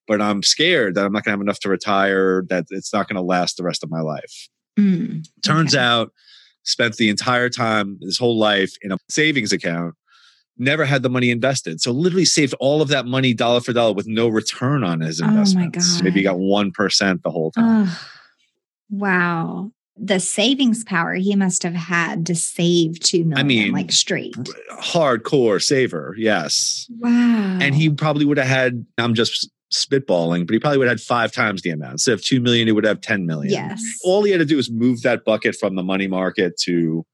[0.07, 3.07] but I'm scared that I'm not going to have enough to retire, that it's not
[3.07, 4.49] going to last the rest of my life.
[4.77, 5.25] Mm.
[5.45, 5.83] Turns Okay.
[5.83, 6.11] out,
[6.63, 9.95] spent the entire time, his whole life in a savings account,
[10.57, 11.81] never had the money invested.
[11.81, 15.21] So literally saved all of that money dollar for dollar with no return on his
[15.21, 16.01] Oh my investments.
[16.01, 17.89] Maybe he got 1% the whole time.
[18.89, 19.71] Wow.
[19.95, 24.35] The savings power he must have had to save two million, mean, like straight.
[24.71, 26.87] Hardcore saver, yes.
[26.99, 27.59] Wow.
[27.61, 31.05] and he probably would have had i'm just spitballing but he probably would have had
[31.05, 33.81] five times the amount instead of 2 million he would have 10 million yes.
[34.03, 37.05] all he had to do was move that bucket from the money market to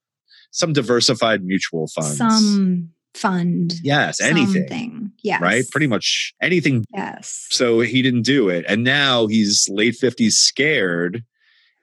[0.51, 3.73] some diversified mutual funds Some fund.
[3.83, 5.11] yes anything Something.
[5.23, 5.41] Yes.
[5.41, 7.47] right pretty much anything Yes.
[7.49, 11.23] so he didn't do it and now he's late 50s scared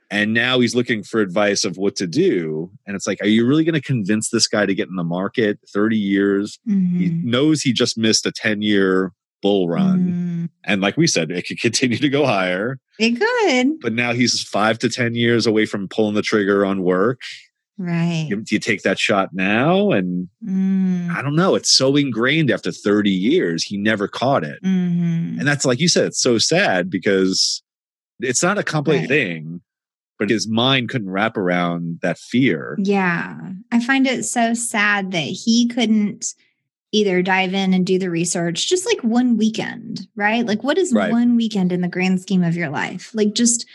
[0.08, 3.44] and now he's looking for advice of what to do and it's like are you
[3.44, 7.24] really going to convince this guy to get in the market 30 years he Mhm.
[7.24, 10.48] knows he just missed a 10 year bull run Mm.
[10.64, 12.78] and like we said, it could continue to go higher.
[12.98, 13.80] It could.
[13.80, 17.20] But now he's five to 10 years away from pulling the trigger on work.
[17.78, 18.26] Right.
[18.30, 19.90] Do you take that shot now?
[19.92, 21.10] And Mm.
[21.14, 21.54] I don't know.
[21.54, 24.62] It's so ingrained after 30 years, he never caught it.
[24.62, 25.38] Mhm.
[25.38, 27.62] And that's like you said, it's so sad because
[28.20, 29.08] it's not a complex Right.
[29.08, 29.60] thing,
[30.18, 32.78] but his mind couldn't wrap around that fear.
[32.82, 33.36] Yeah.
[33.70, 36.34] I find it so sad that he couldn't
[36.96, 40.46] either dive in and do the research just like one weekend, right?
[40.46, 41.10] Like, what is Right.
[41.12, 43.10] one weekend in the grand scheme of your life?
[43.14, 43.66] Like, just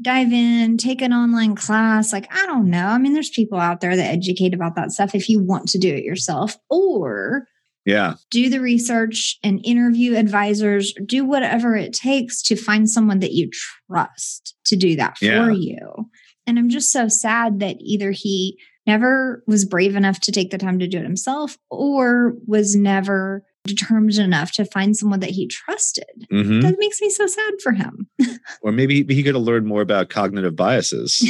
[0.00, 2.12] dive in, take an online class.
[2.12, 2.86] Like, I don't know.
[2.86, 5.78] I mean, there's people out there that educate about that stuff if you want to
[5.78, 7.48] do it yourself, or
[7.84, 8.14] Yeah.
[8.30, 13.50] do the research and interview advisors, do whatever it takes to find someone that you
[13.90, 15.50] trust to do that for Yeah.
[15.50, 16.10] you.
[16.46, 20.58] And I'm just so sad that either he never was brave enough to take the
[20.58, 25.46] time to do it himself or was never determined enough to find someone that he
[25.46, 26.26] trusted.
[26.32, 26.62] Mhm.
[26.62, 28.08] That makes me so sad for him.
[28.62, 31.20] Or maybe he could have learned more about cognitive biases.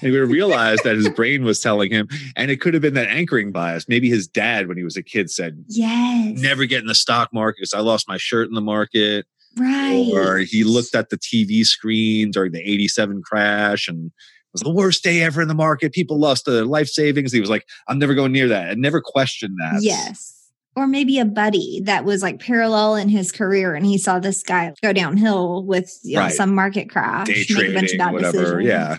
[0.00, 2.80] and he would have realized that his brain was telling him, and it could have
[2.80, 3.88] been that anchoring bias.
[3.88, 6.40] Maybe his dad, when he was a kid, said, yes.
[6.40, 9.26] Never get in the stock market because I lost my shirt in the market.
[9.58, 10.08] Right.
[10.14, 14.12] Or he looked at the TV screen during the 87 crash and
[14.52, 15.92] was the worst day ever in the market.
[15.92, 17.32] People lost their life savings.
[17.32, 18.70] He was like, I'm never going near that.
[18.72, 19.82] And never questioned that.
[19.82, 20.38] Yes.
[20.74, 24.42] Or maybe a buddy that was like parallel in his career and he saw this
[24.42, 26.32] guy go downhill with you know, Right.
[26.32, 28.32] some market crash, Day make a bunch of trading, bad whatever.
[28.32, 28.64] decisions.
[28.66, 28.96] Yeah.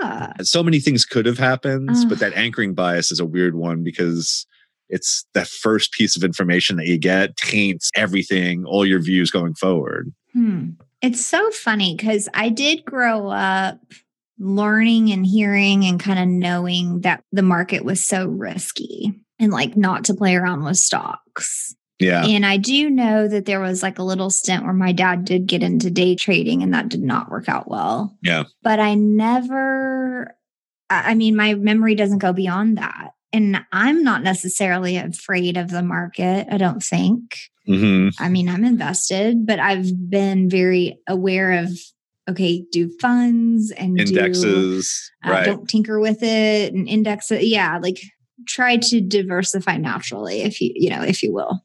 [0.00, 0.32] Yeah.
[0.42, 2.08] So many things could have happened, Ugh.
[2.08, 4.46] but that anchoring bias is a weird one because
[4.88, 9.54] it's that first piece of information that you get taints everything, all your views going
[9.54, 10.12] forward.
[10.32, 10.70] Hmm.
[11.02, 13.78] It's so funny because I did grow up
[14.40, 19.76] learning and hearing and kind of knowing that the market was so risky and like
[19.76, 21.76] not to play around with stocks.
[21.98, 22.24] Yeah.
[22.24, 25.46] And I do know that there was like a little stint where my dad did
[25.46, 28.16] get into day trading and that did not work out well.
[28.22, 28.44] Yeah.
[28.62, 30.34] But I never,
[30.88, 33.10] I mean, my memory doesn't go beyond that.
[33.34, 37.36] And I'm not necessarily afraid of the market, I don't think.
[37.66, 41.78] hmm I mean, I'm invested, but I've been very aware of
[42.30, 45.10] okay, do funds and do, Indexes.
[45.24, 45.46] uh, right.
[45.46, 47.44] don't tinker with it and index it.
[47.44, 48.00] Yeah, like
[48.46, 51.60] try to diversify naturally, if you you know, if you will.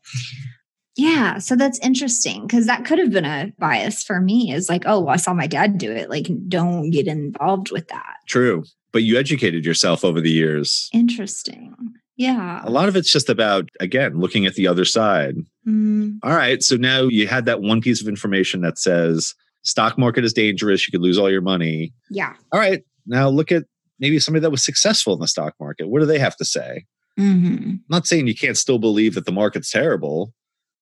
[0.98, 4.54] Yeah, so that's interesting because that could have been a bias for me.
[4.54, 6.10] Is like, oh, well, I saw my dad do it.
[6.10, 8.16] Like, don't get involved with that.
[8.28, 8.64] True.
[8.94, 10.90] But you educated yourself over the years.
[10.94, 11.76] Interesting.
[12.16, 12.62] Yeah.
[12.64, 15.36] A lot of it's just about, again, looking at the other side.
[15.68, 16.64] Mm, All right.
[16.64, 20.88] So now you had that one piece of information that says stock market is dangerous.
[20.88, 21.94] You could lose all your money.
[22.10, 22.34] yeah.
[22.52, 22.84] All right.
[23.06, 23.64] Now look at
[24.00, 25.90] maybe somebody that was successful in the stock market.
[25.90, 26.86] What do they have to say?
[27.18, 30.34] hmm I'm not saying you can't still believe that the market's terrible,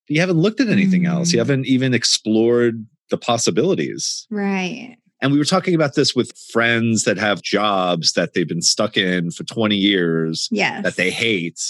[0.08, 1.32] but you haven't looked at anything else.
[1.32, 1.42] You Mm.
[1.42, 4.26] haven't even explored the possibilities.
[4.32, 4.98] Right.
[5.22, 8.98] And we were talking about this with friends that have jobs that they've been stuck
[8.98, 10.84] in for 20 years Yes.
[10.84, 11.62] that they hate.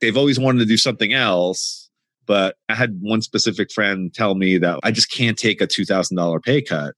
[0.00, 1.89] They've always wanted to do something else.
[2.26, 6.42] But I had one specific friend tell me that I just can't take a $2,000
[6.42, 6.94] pay cut.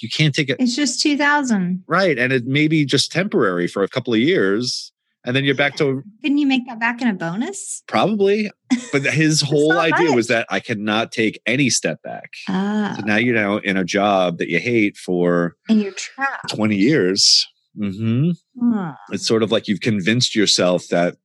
[0.00, 0.56] You can't take it.
[0.60, 1.84] It's just 2000.
[1.86, 2.18] Right.
[2.18, 4.92] And it may be just temporary for a couple of years.
[5.24, 7.82] And then you're back to Couldn't you make that back in a bonus?
[7.88, 8.50] probably.
[8.92, 12.30] But his whole idea was that I cannot take any step back.
[12.48, 16.54] Ah, So now you're now in a job that you hate for and you're trapped.
[16.54, 17.46] 20 years.
[17.76, 18.90] hmm Hmm.
[19.10, 21.16] It's sort of like you've convinced yourself that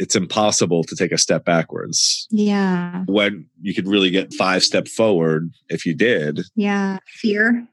[0.00, 3.04] it's impossible to take a step backwards Yeah.
[3.06, 6.40] when you could really get five step forward if you did.
[6.56, 6.98] Yeah.
[7.06, 7.68] Fear.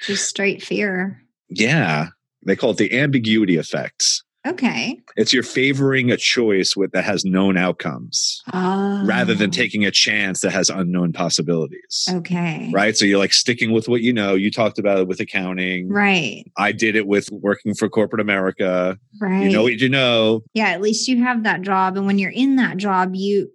[0.00, 1.22] Just straight fear.
[1.50, 2.08] Yeah.
[2.46, 4.22] They call it the ambiguity effect.
[4.46, 5.00] Okay.
[5.16, 9.02] It's you're favoring a choice with that has known outcomes Oh.
[9.04, 9.52] rather than ah.
[9.52, 12.06] taking a chance that has unknown possibilities.
[12.10, 12.70] Okay.
[12.72, 12.96] Right.
[12.96, 14.34] So you're like sticking with what you know.
[14.34, 15.88] You talked about it with accounting.
[15.88, 16.44] Right.
[16.56, 18.98] I did it with working for corporate America.
[19.20, 19.44] Right.
[19.44, 20.42] You know what you know.
[20.54, 20.68] yeah.
[20.68, 21.96] At least you have that job.
[21.96, 23.50] And when you're in that job, you,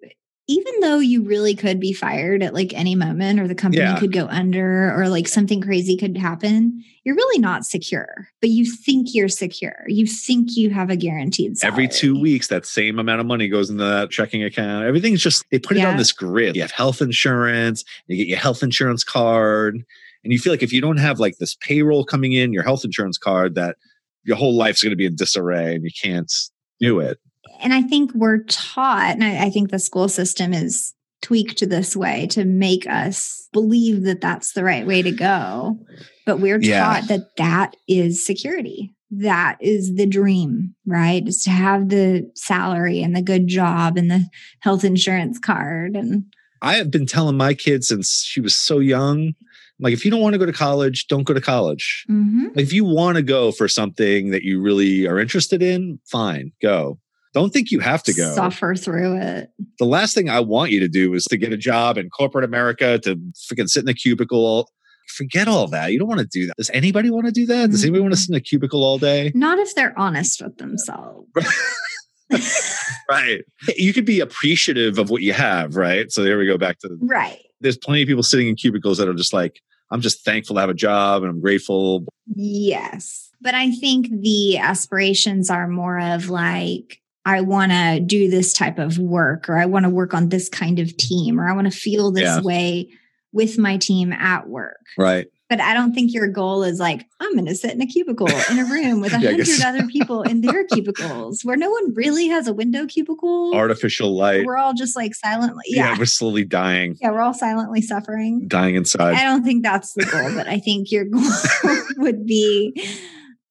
[0.48, 4.00] even though you really could be fired at like any moment or the company Yeah.
[4.00, 8.66] could go under or like something crazy could happen, you're really not secure, but you
[8.66, 9.84] think you're secure.
[9.88, 11.74] You think you have a guaranteed salary.
[11.74, 14.86] Every two weeks, that same amount of money goes into that checking account.
[14.86, 16.56] Everything's just, they put it on this grid.
[16.56, 19.84] You have health insurance, you get your health insurance card.
[20.24, 22.86] And you feel like if you don't have like this payroll coming in, your health
[22.86, 23.78] insurance card, that
[24.24, 26.32] your whole life's going to be in disarray and you can't
[26.80, 27.18] do it.
[27.62, 31.96] And I think we're taught, and I, I think the school system is tweaked this
[31.96, 35.78] way to make us believe that that's the right way to go.
[36.26, 36.80] But we're Yeah.
[36.84, 38.94] taught that that is security.
[39.12, 41.28] That is the dream, right?
[41.28, 44.26] Is to have the salary and the good job and the
[44.62, 45.96] health insurance card.
[45.96, 46.24] And
[46.62, 49.34] I have been telling my kid since she was so young,
[49.80, 52.06] like, if you don't want to go to college, don't go to college.
[52.10, 52.58] Mhm.
[52.58, 57.00] If you want to go for something that you really are interested in, fine, go.
[57.34, 58.34] Don't think you have to go.
[58.34, 59.50] suffer through it.
[59.80, 62.44] the last thing I want you to do is to get a job in corporate
[62.44, 63.16] America to
[63.52, 64.70] freaking sit in a cubicle.
[65.16, 65.92] Forget all that.
[65.92, 66.56] You don't want to do that.
[66.58, 67.72] Does anybody want to do that?
[67.72, 68.22] Does anybody want to mm-hmm.
[68.22, 69.32] sit in a cubicle all day?
[69.34, 71.28] Not if they're honest with themselves.
[73.10, 73.42] Right.
[73.76, 76.10] You could be appreciative of what you have, right?
[76.12, 77.40] So there we go back to right.
[77.60, 80.62] there's plenty of people sitting in cubicles that are just like, I'm just thankful to
[80.62, 82.06] have a job and I'm grateful.
[82.34, 83.30] Yes.
[83.42, 88.80] But I think the aspirations are more of like, I want to do this type
[88.80, 91.72] of work, or I want to work on this kind of team, or I want
[91.72, 92.42] to feel this Yeah.
[92.42, 92.90] way
[93.34, 94.78] with my team at work.
[94.98, 95.28] Right.
[95.50, 98.28] But I don't think your goal is like, I'm going to sit in a cubicle
[98.50, 101.94] in a room with a hundred guess- other people in their cubicles where no one
[101.94, 103.52] really has a window cubicle.
[103.54, 104.46] Artificial light.
[104.46, 105.92] We're all just like silently, Yeah.
[105.92, 106.00] yeah.
[106.00, 108.48] we're slowly dying, Yeah, we're all silently suffering.
[108.48, 109.16] dying inside.
[109.16, 111.22] I don't think that's the goal, but I think your goal
[111.98, 112.74] would be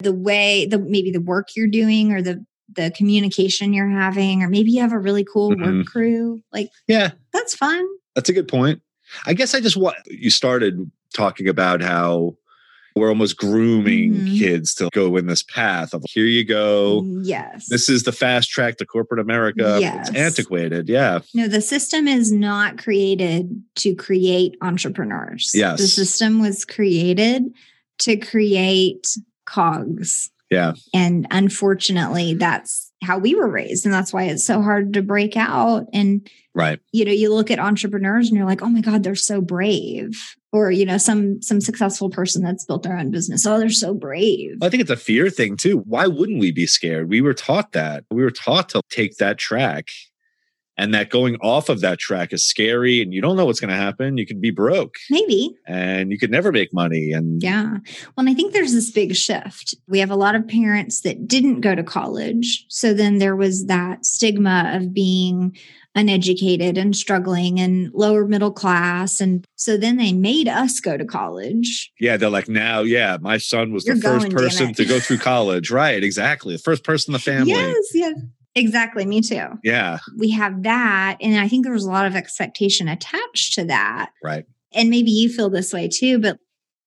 [0.01, 2.45] the way the maybe the work you're doing or the
[2.77, 5.79] the communication you're having, or maybe you have a really cool Mhm.
[5.79, 6.43] work crew.
[6.53, 7.85] Like yeah, that's fun.
[8.15, 8.81] that's a good point.
[9.27, 12.37] I guess I just want you started talking about how
[12.97, 14.39] we're almost grooming Mhm.
[14.39, 17.05] kids to go in this path of here you go.
[17.23, 17.67] Yes.
[17.69, 19.79] This is the fast track to corporate America.
[19.81, 20.09] Yes.
[20.09, 20.89] It's antiquated.
[20.89, 21.21] Yeah.
[21.33, 25.53] No, the system is not created to create entrepreneurs.
[25.55, 25.79] Yes.
[25.81, 27.45] The system was created
[28.01, 29.07] to create
[29.47, 30.31] cogs.
[30.51, 30.73] Yeah.
[30.93, 33.85] And unfortunately, that's how we were raised.
[33.87, 35.87] And that's why it's so hard to break out.
[35.93, 36.81] And, Right.
[36.93, 40.19] you know, you look at entrepreneurs and you're like, oh my God, they're so brave.
[40.53, 43.47] Or, you know, some some successful person that's built their own business.
[43.47, 44.57] Oh, they're so brave.
[44.61, 45.79] I think it's a fear thing too.
[45.87, 47.09] Why wouldn't we be scared?
[47.09, 48.05] We were taught that.
[48.11, 49.87] We were taught to take that track
[50.81, 53.69] and that going off of that track is scary and you don't know what's going
[53.69, 54.17] to happen.
[54.17, 55.55] You could be broke Maybe.
[55.67, 57.13] and you could never make money.
[57.13, 57.69] And Yeah.
[57.69, 59.75] Well, and I think there's this big shift.
[59.87, 62.65] We have a lot of parents that didn't go to college.
[62.69, 65.55] So then there was that stigma of being
[65.95, 69.21] uneducated and struggling and lower middle class.
[69.21, 71.93] And so then they made us go to college.
[72.01, 74.99] yeah, they're like, now, yeah, my son was You're the first going, person to go
[74.99, 75.71] through college.
[75.71, 76.03] Right.
[76.03, 76.55] Exactly.
[76.55, 77.51] The first person in the family.
[77.51, 78.15] Yes, yes.
[78.55, 79.05] Exactly.
[79.07, 79.47] Me too.
[79.63, 79.99] Yeah.
[80.19, 81.17] We have that.
[81.21, 84.11] And I think there was a lot of expectation attached to that.
[84.23, 84.45] Right.
[84.75, 86.39] and maybe you feel this way too, but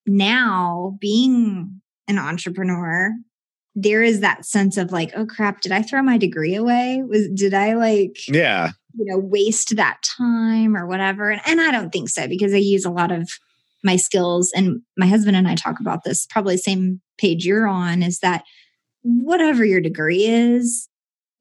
[0.06, 3.12] now being an entrepreneur,
[3.74, 7.02] there is that sense of like, oh crap, did I throw my degree away?
[7.06, 8.70] Was did I like Yeah.
[8.94, 11.30] you know waste that time or whatever?
[11.30, 13.28] And, and I don't think so because I use a lot of
[13.82, 18.02] my skills and my husband and I talk about this probably same page you're on
[18.02, 18.44] is that
[19.02, 20.88] whatever your degree is,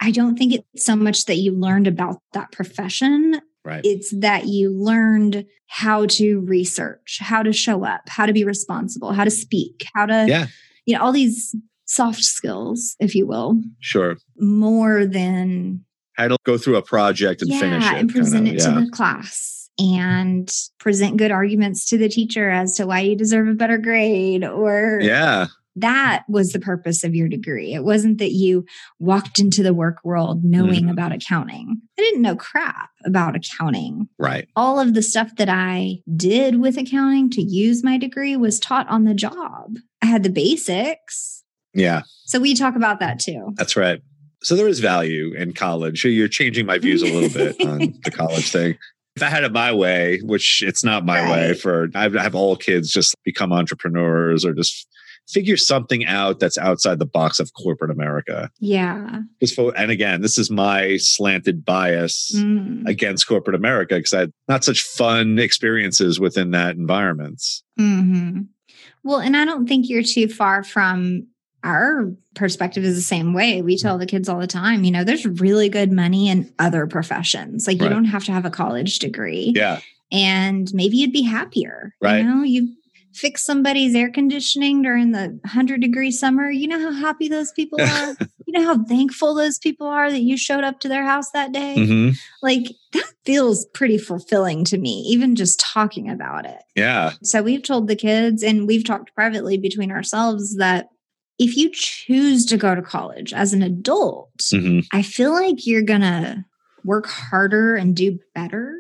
[0.04, 3.80] I don't think it's so much that you learned about that profession Right.
[3.86, 9.14] it's that you learned how to research, how to show up, how to be responsible,
[9.14, 10.48] how to speak, how to, Yeah.
[10.86, 14.18] you know, all these soft skills, if you will, Sure.
[14.38, 15.86] more than
[16.18, 17.94] how to go through a project and yeah, finish it.
[18.00, 18.74] and present kinda, it yeah.
[18.80, 23.48] to the class and present good arguments to the teacher as to why you deserve
[23.48, 25.48] a better grade or yeah.
[25.76, 27.74] That was the purpose of your degree.
[27.74, 28.66] It wasn't that you
[29.00, 30.92] walked into the work world knowing Mhm.
[30.92, 31.82] about accounting.
[31.98, 34.48] I didn't know crap about accounting Right.
[34.56, 38.88] all of the stuff that I did with accounting to use my degree was taught
[38.88, 39.78] on the job.
[40.02, 41.44] I had the basics.
[41.74, 42.04] Yeah.
[42.26, 43.54] So we talk about that too.
[43.56, 44.02] That's right.
[44.44, 46.04] So there is value in college.
[46.06, 48.78] You're changing my views a little bit on the college thing.
[49.16, 52.56] If I had it my way, which it's not my way for I have all
[52.56, 54.88] kids just become entrepreneurs or just
[55.30, 58.50] figure something out that's outside the box of corporate America.
[58.60, 59.22] Yeah.
[59.56, 62.86] For, and again, this is my slanted bias Mm.
[62.88, 67.42] against corporate America because I had not such fun experiences within that environment.
[67.78, 68.42] hmm
[69.04, 71.28] Well, and I don't think you're too far from
[71.64, 73.62] our perspective is the same way.
[73.62, 76.86] We tell the kids all the time, you know, there's really good money in other
[76.88, 77.66] professions.
[77.68, 77.94] Like you Right.
[77.94, 79.54] don't have to have a college degree.
[79.56, 79.80] Yeah.
[80.12, 81.96] and maybe you'd be happier.
[82.00, 82.18] Right.
[82.20, 82.76] You know, you
[83.14, 86.50] fix somebody's air conditioning during the 100 degree summer.
[86.50, 88.16] You know how happy those people are?
[88.46, 91.52] you know how thankful those people are that you showed up to their house that
[91.52, 91.86] day?
[91.86, 92.10] hmm
[92.42, 96.62] Like that feels pretty fulfilling to me, even just talking about it.
[96.76, 97.12] Yeah.
[97.24, 100.88] So we've told the kids and we've talked privately between ourselves that
[101.40, 105.82] if you choose to go to college as an adult, hmm I feel like you're
[105.84, 106.46] going to
[106.84, 108.76] work harder and do better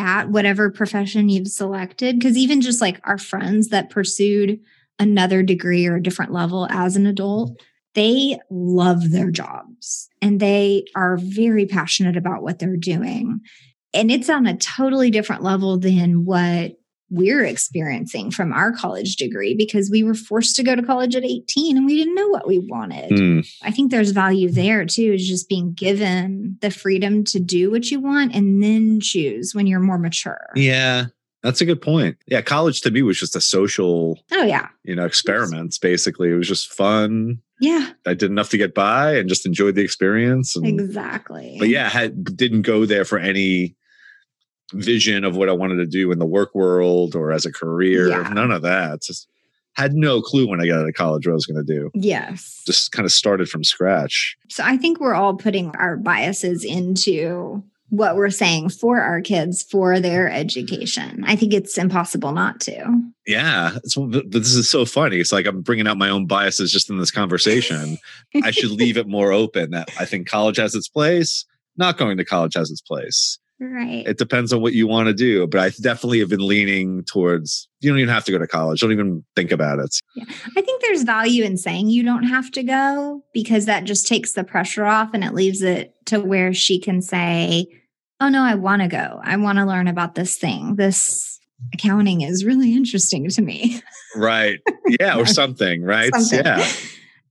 [0.00, 2.18] at whatever profession you've selected.
[2.18, 4.58] Because even just like our friends that pursued
[4.98, 7.64] another degree or a different level as an adult, mm-hmm.
[7.94, 13.40] they love their jobs and they are very passionate about what they're doing.
[13.92, 16.79] And it's on a totally different level than what
[17.10, 21.24] we're experiencing from our college degree because we were forced to go to college at
[21.24, 23.10] 18 and we didn't know what we wanted.
[23.10, 23.48] Mm.
[23.62, 27.90] I think there's value there too, is just being given the freedom to do what
[27.90, 30.50] you want and then choose when you're more mature.
[30.54, 31.06] Yeah.
[31.42, 32.18] That's a good point.
[32.26, 32.42] Yeah.
[32.42, 34.68] College to me was just a social, Oh, yeah.
[34.84, 35.78] you know, experiments.
[35.78, 37.40] Basically, it was just fun.
[37.62, 40.56] Yeah, I did enough to get by and just enjoyed the experience.
[40.56, 41.56] And, exactly.
[41.58, 43.76] But yeah, had didn't go there for any
[44.72, 48.08] vision of what I wanted to do in the work world or as a career.
[48.08, 48.28] Yeah.
[48.32, 49.02] None of that.
[49.02, 49.28] Just
[49.74, 51.90] had no clue when I got out of college what I was going to do.
[51.94, 52.62] Yes.
[52.66, 54.36] Just kind of started from scratch.
[54.48, 59.64] So I think we're all putting our biases into what we're saying for our kids
[59.64, 61.24] for their education.
[61.26, 63.02] I think it's impossible not to.
[63.26, 63.96] Yeah, it's,
[64.26, 65.16] this is so funny.
[65.16, 67.98] It's like I'm bringing out my own biases just in this conversation.
[68.44, 69.72] I should leave it more open.
[69.72, 71.44] That I think college has its place.
[71.76, 73.39] Not going to college has its place.
[73.62, 74.06] Right.
[74.06, 77.68] It depends on what you want to do, but I definitely have been leaning towards
[77.80, 78.80] you don't even have to go to college.
[78.80, 79.94] Don't even think about it.
[80.16, 80.24] Yeah.
[80.56, 84.32] I think there's value in saying you don't have to go because that just takes
[84.32, 87.66] the pressure off and it leaves it to where she can say,
[88.18, 89.20] "Oh no, I want to go.
[89.22, 90.76] I want to learn about this thing.
[90.76, 91.38] This
[91.74, 93.82] accounting is really interesting to me."
[94.16, 94.58] Right.
[94.98, 96.12] Yeah, or something, right?
[96.12, 96.44] Something.
[96.44, 96.66] Yeah.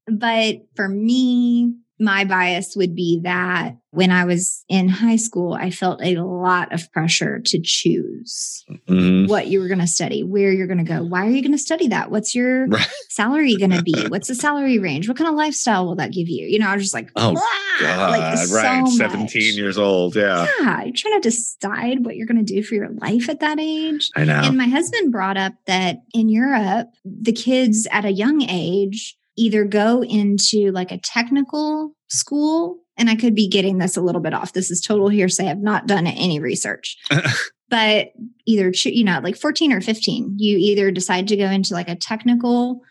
[0.07, 5.71] But for me, my bias would be that when I was in high school, I
[5.71, 9.27] felt a lot of pressure to choose Mhm.
[9.27, 11.03] what you were going to study, where you're going to go.
[11.03, 12.11] Why are you going to study that?
[12.11, 12.87] What's your Right.
[13.09, 13.93] salary going to be?
[14.09, 15.07] What's the salary range?
[15.07, 16.45] What kind of lifestyle will that give you?
[16.47, 17.33] You know, I was just like, Oh,
[17.81, 18.81] God, like so right.
[18.81, 18.91] much.
[18.93, 20.15] 17 years old.
[20.15, 20.45] Yeah.
[20.61, 23.59] Yeah, you're trying to decide what you're going to do for your life at that
[23.59, 24.09] age.
[24.15, 24.41] I know.
[24.43, 29.63] And my husband brought up that in Europe, the kids at a young age either
[29.63, 34.33] go into like a technical school, and I could be getting this a little bit
[34.33, 34.53] off.
[34.53, 35.47] This is total hearsay.
[35.47, 36.97] I've not done any research.
[37.69, 38.09] but
[38.45, 41.95] either, you know, like 14 or 15, you either decide to go into like a
[41.95, 42.81] technical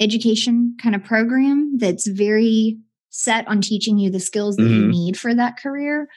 [0.00, 2.78] education kind of program that's very
[3.10, 4.90] set on teaching you the skills that you Mhm.
[4.90, 6.08] need for that career,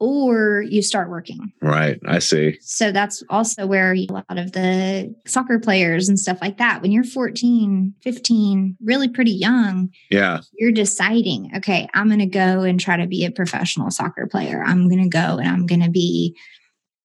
[0.00, 1.52] or you start working.
[1.60, 1.98] right.
[2.06, 2.56] I see.
[2.60, 6.92] So that's also where a lot of the soccer players and stuff like that, when
[6.92, 10.40] you're 14, 15, really pretty young, Yeah.
[10.58, 14.62] you're deciding, okay, I'm going to go and try to be a professional soccer player.
[14.64, 16.36] I'm going to go and I'm going to be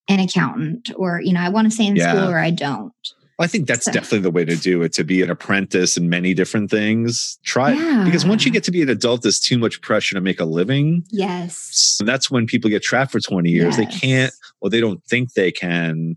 [0.09, 2.11] an accountant, or, you know, I want to stay in Yeah.
[2.13, 2.93] school or I don't.
[3.39, 6.07] I think that's So- definitely the way to do it to be an apprentice in
[6.09, 7.39] many different things.
[7.43, 8.03] Try Yeah.
[8.05, 10.45] because once you get to be an adult, there's too much pressure to make a
[10.45, 11.03] living.
[11.09, 11.57] Yes.
[11.71, 13.75] So that's when people get trapped for 20 years.
[13.77, 14.31] They can't,
[14.61, 16.15] or they don't think they can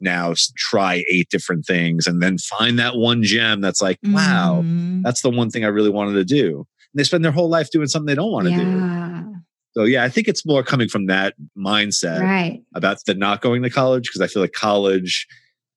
[0.00, 5.02] now try eight different things and then find that one gem that's like, wow, Mhm.
[5.02, 6.66] that's the one thing I really wanted to do.
[6.92, 9.34] And they spend their whole life doing something they don't want to do.
[9.76, 12.60] So yeah, I think it's more coming from that mindset Right.
[12.74, 15.26] about the not going to college because I feel like college,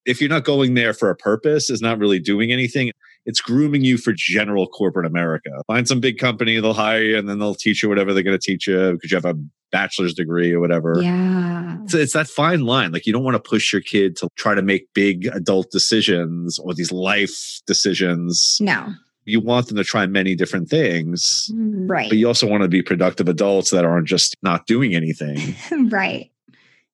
[0.06, 2.92] if you're not going there for a purpose, is not really doing anything.
[3.26, 5.50] It's grooming you for general corporate America.
[5.68, 8.38] Find some big company, they'll hire you, and then they'll teach you whatever they're going
[8.38, 9.36] to teach you because you have a
[9.72, 11.02] bachelor's degree or whatever.
[11.02, 11.78] Yeah.
[11.88, 12.92] So it's that fine line.
[12.92, 16.60] Like you don't want to push your kid to try to make big adult decisions
[16.60, 18.58] or these life decisions.
[18.60, 18.94] No.
[19.26, 22.10] You want them to try many different things, mm, Right.
[22.10, 25.56] but you also want to be productive adults that aren't just not doing anything.
[25.90, 26.30] right.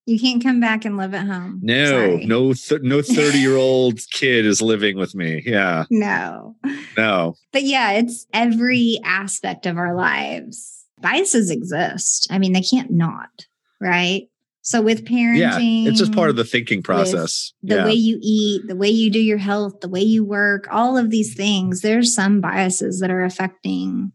[0.09, 1.59] You can't come back and live at home.
[1.61, 2.25] No, Sorry.
[2.25, 5.43] no, th- no thirty-year-old kid is living with me.
[5.45, 6.55] Yeah, No.
[6.97, 10.85] no, But yeah, it's every aspect of our lives.
[11.01, 12.27] Biases exist.
[12.29, 13.45] I mean, they can't not,
[13.79, 14.23] right?
[14.61, 15.89] So with parenting, yeah.
[15.89, 17.53] It's just part of the thinking process.
[17.63, 20.67] the yeah, way you eat, the way you do your health, the way you work,
[20.69, 24.11] all of these things, there's some biases that are affecting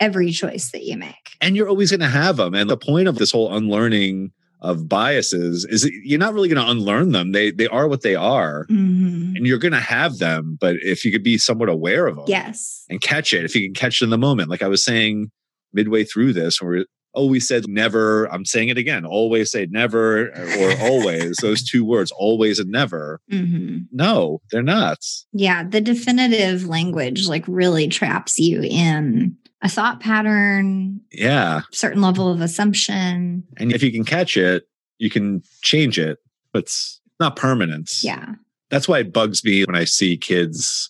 [0.00, 1.36] every choice that you make.
[1.40, 2.54] and you're always going to have them.
[2.54, 4.32] And the point of this whole unlearning
[4.64, 7.32] of biases is you're not really going to unlearn them.
[7.32, 9.36] They they are what they are, Mhm.
[9.36, 10.56] and you're going to have them.
[10.60, 12.84] But if you could be somewhat aware of them, Yes.
[12.88, 15.30] and catch it, if you can catch it in the moment, like I was saying
[15.72, 18.24] midway through this, where always said never.
[18.32, 19.04] I'm saying it again.
[19.04, 21.36] Always say never or always.
[21.40, 23.20] Those two words, always and never.
[23.30, 24.98] hmm No, they're not.
[25.32, 31.62] Yeah, the definitive language like really traps you in a thought pattern, Yeah.
[31.72, 33.42] certain level of assumption.
[33.56, 36.18] And if you can catch it, you can change it.
[36.52, 37.90] But it's not permanent.
[38.02, 38.34] Yeah.
[38.70, 40.88] That's why it bugs me when I see kids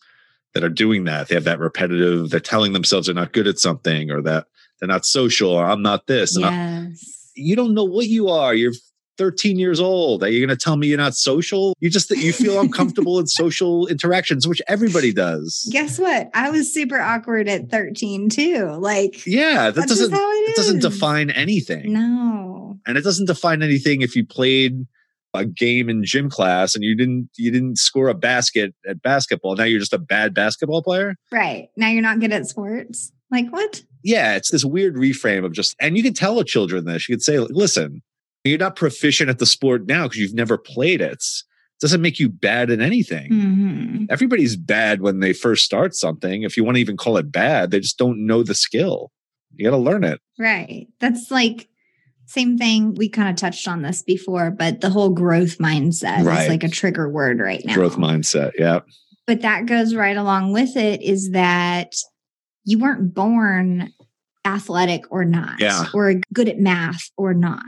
[0.54, 1.28] that are doing that.
[1.28, 4.46] They have that repetitive, they're telling themselves they're not good at something or that
[4.80, 6.36] they're not social or I'm not this.
[6.38, 7.30] Yes.
[7.36, 8.54] you don't know what you are.
[8.54, 8.72] You're
[9.18, 10.22] 13 years old.
[10.22, 11.74] Are you going to tell me you're not social?
[11.80, 15.68] You just you feel uncomfortable in social interactions, which everybody does.
[15.70, 16.30] Guess what?
[16.34, 18.76] I was super awkward at 13 too.
[18.78, 21.92] Like Yeah, that doesn't it doesn't define anything.
[21.92, 22.78] No.
[22.86, 24.86] and it doesn't define anything if you played
[25.36, 29.56] a game in gym class and you didn't you didn't score a basket at basketball
[29.56, 31.70] now you're just a bad basketball player Right.
[31.76, 33.10] Now you're not good at sports.
[33.32, 33.82] Like what?
[34.04, 37.16] yeah it's this weird reframe of just and you can tell the children this you
[37.16, 38.02] could say listen
[38.44, 42.18] you're not proficient at the sport now because you've never played it it doesn't make
[42.20, 44.06] you bad at anything Mhm.
[44.10, 47.70] everybody's bad when they first start something if you want to even call it bad
[47.70, 49.10] they just don't know the skill
[49.54, 50.88] you got to learn it Right.
[51.00, 51.68] That's like
[52.26, 52.94] same thing.
[52.94, 56.44] We kind of touched on this before, but the whole growth mindset Right.
[56.44, 57.74] is like a trigger word right now.
[57.74, 58.80] growth mindset yeah
[59.26, 61.94] But that goes right along with it is that
[62.64, 63.92] you weren't born
[64.46, 65.84] athletic or not, Yeah.
[65.94, 67.60] or good at math or not.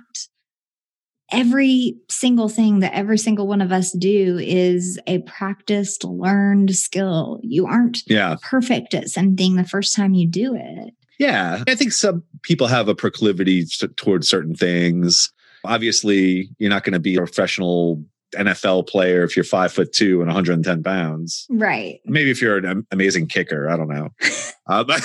[1.33, 7.41] Every single thing that every single one of us do is a practiced, learned skill.
[7.43, 8.37] You aren't Yeah.
[8.43, 10.95] perfect at something the first time you do it.
[11.18, 11.64] Yeah.
[11.66, 13.64] I think some people have a proclivity
[13.97, 15.33] towards certain things.
[15.64, 18.05] Obviously, you're not going to be a professional
[18.35, 21.47] NFL player if you're five foot two and 110 pounds.
[21.51, 22.01] Right.
[22.05, 24.11] Maybe if you're an amazing kicker, I don't know.
[24.68, 25.01] Uh, but,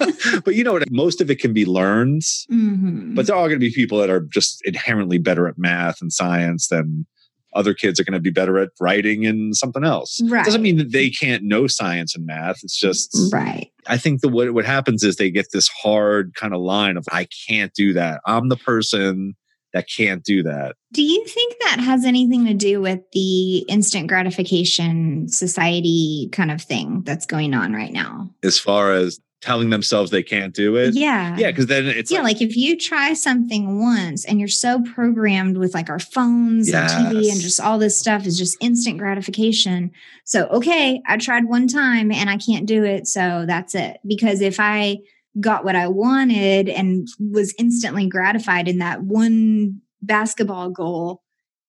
[0.44, 0.90] but you know what?
[0.90, 2.20] Most of it can be learned.
[2.52, 3.14] Mhm.
[3.14, 6.12] But there are going to be people that are just inherently better at math and
[6.12, 7.06] science than
[7.54, 10.20] other kids are going to be better at writing and something else.
[10.24, 10.42] Right.
[10.42, 12.62] It Doesn't mean that they can't know science and math.
[12.62, 13.70] It's just right.
[13.86, 17.06] I think that what what happens is they get this hard kind of line of
[17.10, 18.20] I can't do that.
[18.26, 19.34] I'm the person
[19.78, 20.74] that can't do that.
[20.92, 26.60] Do you think that has anything to do with the instant gratification society kind of
[26.60, 28.30] thing that's going on right now?
[28.42, 30.94] As far as telling themselves they can't do it.
[30.94, 31.36] Yeah.
[31.38, 35.58] Yeah, because then it's yeah, like if you try something once and you're so programmed
[35.58, 39.92] with like our phones and TV and just all this stuff is just instant gratification.
[40.24, 43.06] So, okay, I tried one time and I can't do it.
[43.06, 43.98] So that's it.
[44.04, 44.98] Because if I
[45.40, 51.22] got what I wanted and was instantly gratified in that one basketball goal,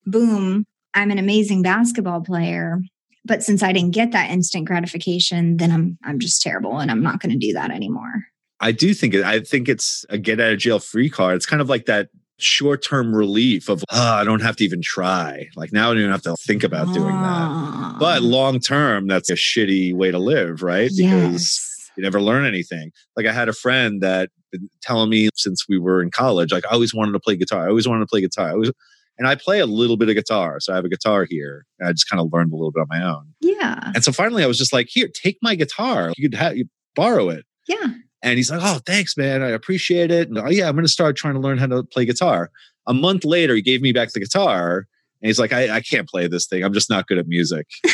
[0.05, 2.80] boom, I'm an amazing basketball player.
[3.26, 7.03] But since I didn't get that instant gratification, then I'm I'm just terrible and I'm
[7.03, 8.24] not going to do that anymore.
[8.59, 11.36] I do think it, I think it's a get out of jail free card.
[11.36, 14.82] It's kind of like that short term relief of oh, I don't have to even
[14.82, 15.47] try.
[15.55, 17.13] Like now I don't even have to think about doing that.
[17.15, 17.97] Ah.
[17.99, 20.89] But long term, that's a shitty way to live, right?
[20.89, 21.68] Because yes.
[22.00, 22.91] You never learn anything.
[23.18, 26.66] Like I had a friend that been telling me since we were in college, like
[26.66, 27.66] I always wanted to play guitar.
[27.66, 28.47] I always wanted to play guitar.
[28.47, 28.72] I always,
[29.18, 30.60] and I play a little bit of guitar.
[30.62, 31.66] So I have a guitar here.
[31.84, 33.34] I just kind of learned a little bit on my own.
[33.41, 33.91] Yeah.
[33.93, 36.14] And so finally I was just like, here, take my guitar.
[36.16, 37.45] You could have you borrow it.
[37.68, 37.88] Yeah.
[38.22, 39.43] And he's like, oh, thanks, man.
[39.43, 40.30] I appreciate it.
[40.30, 42.50] And oh, yeah, I'm going to start trying to learn how to play guitar.
[42.88, 44.88] A month later, he gave me back the guitar.
[45.22, 46.63] And he's like, I, I can't play this thing.
[46.63, 47.67] I'm just not good at music.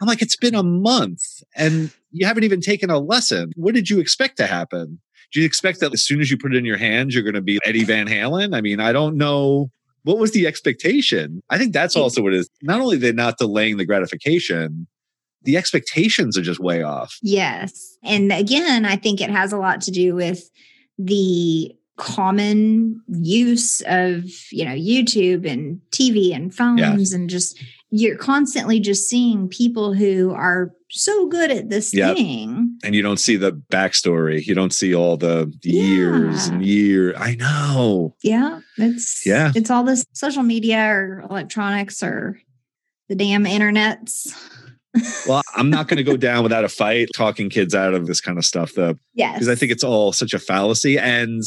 [0.00, 1.22] I'm like, it's been a month
[1.54, 3.52] and you haven't even taken a lesson.
[3.56, 5.00] What did you expect to happen?
[5.32, 7.34] Do you expect that as soon as you put it in your hands, you're going
[7.34, 8.54] to be Eddie Van Halen?
[8.54, 9.70] I mean, I don't know.
[10.04, 11.40] What was the expectation?
[11.48, 12.50] I think that's also what it is.
[12.60, 14.86] Not only they're not delaying the gratification,
[15.44, 17.18] the expectations are just way off.
[17.22, 17.96] yes.
[18.04, 20.50] And again, I think it has a lot to do with
[20.98, 21.72] the
[22.02, 27.56] common use of, you know, YouTube and TV and phones and just
[27.90, 32.16] you're constantly just seeing people who are so good at this Yep.
[32.16, 32.76] thing.
[32.82, 34.44] And you don't see the backstory.
[34.44, 36.52] You don't see all the years Yeah.
[36.54, 37.14] and years.
[37.18, 38.16] I know.
[38.22, 38.60] Yeah.
[38.78, 39.52] It's Yeah.
[39.54, 42.40] It's all this social media or electronics or
[43.08, 44.28] the damn internets.
[45.26, 48.20] Well, I'm not going to go down without a fight talking kids out of this
[48.20, 48.94] kind of stuff, though.
[49.14, 49.32] Yes.
[49.36, 51.40] because I think it's all such a fallacy and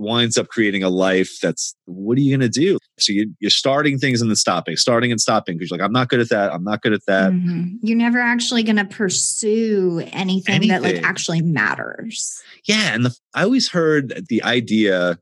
[0.00, 2.78] winds up creating a life that's what are you going to do?
[2.98, 5.92] So you, you're starting things and then stopping, starting and stopping because you're like, I'm
[5.92, 6.52] not good at that.
[6.52, 7.32] I'm not good at that.
[7.32, 7.78] Mhm.
[7.82, 12.40] You're never actually going to pursue anything, that like actually matters.
[12.64, 12.94] Yeah.
[12.94, 15.18] And the, I always heard the idea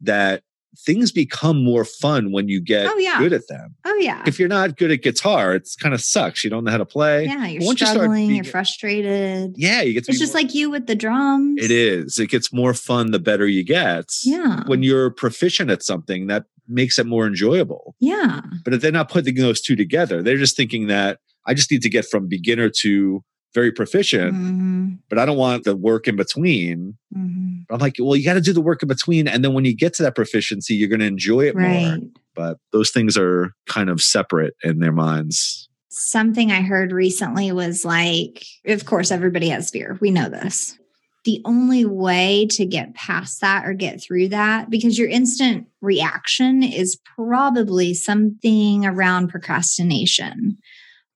[0.00, 0.42] that
[0.78, 3.18] things become more fun when you get Oh, yeah.
[3.18, 3.74] good at them.
[3.84, 4.22] Oh yeah.
[4.26, 6.44] If you're not good at guitar, it's kind of sucks.
[6.44, 7.24] You don't know how to play.
[7.26, 9.54] yeah, you're Once you start struggling, being- you're frustrated.
[9.56, 11.60] Yeah, you get to It's just more- like you with the drums.
[11.62, 12.18] it is.
[12.18, 14.04] It gets more fun the better you get.
[14.24, 14.62] Yeah.
[14.66, 17.96] When you're proficient at something, that makes it more enjoyable.
[18.00, 18.40] yeah.
[18.64, 21.82] But if they're not putting those two together, they're just thinking that I just need
[21.82, 24.98] to get from beginner to very proficient, Mhm.
[25.08, 26.94] but I don't want the work in between.
[27.16, 27.49] Mhm.
[27.70, 29.28] I'm like, well, you got to do the work in between.
[29.28, 31.98] And then when you get to that proficiency, you're going to enjoy it more.
[32.34, 35.68] But those things are kind of separate in their minds.
[35.88, 39.98] Something I heard recently was like, of course, everybody has fear.
[40.00, 40.78] We know this.
[41.24, 46.62] The only way to get past that or get through that, because your instant reaction
[46.62, 50.56] is probably something around procrastination.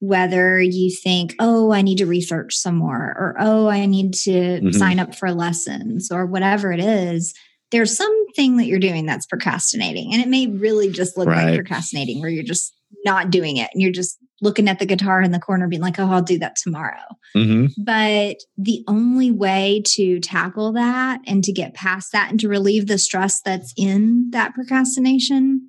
[0.00, 4.60] Whether you think, oh, I need to research some more, or oh, I need to
[4.60, 4.74] Mhm.
[4.74, 7.32] sign up for lessons, or whatever it is,
[7.70, 10.12] there's something that you're doing that's procrastinating.
[10.12, 11.46] And it may really just look Right.
[11.46, 12.74] like procrastinating, where you're just
[13.04, 15.98] not doing it and you're just looking at the guitar in the corner being like
[15.98, 17.02] oh i'll do that tomorrow
[17.34, 22.48] hmm but the only way to tackle that and to get past that and to
[22.48, 25.68] relieve the stress that's in that procrastination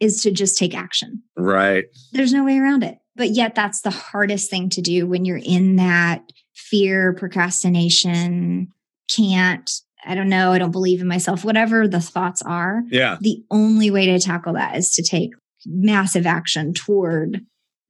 [0.00, 1.84] is to just take action Right.
[2.12, 5.40] there's no way around it but yet that's the hardest thing to do when you're
[5.42, 6.22] in that
[6.54, 8.68] fear procrastination
[9.10, 9.70] can't
[10.06, 13.16] i don't know i don't believe in myself whatever the thoughts are Yeah.
[13.20, 15.30] the only way to tackle that is to take
[15.66, 17.40] massive action toward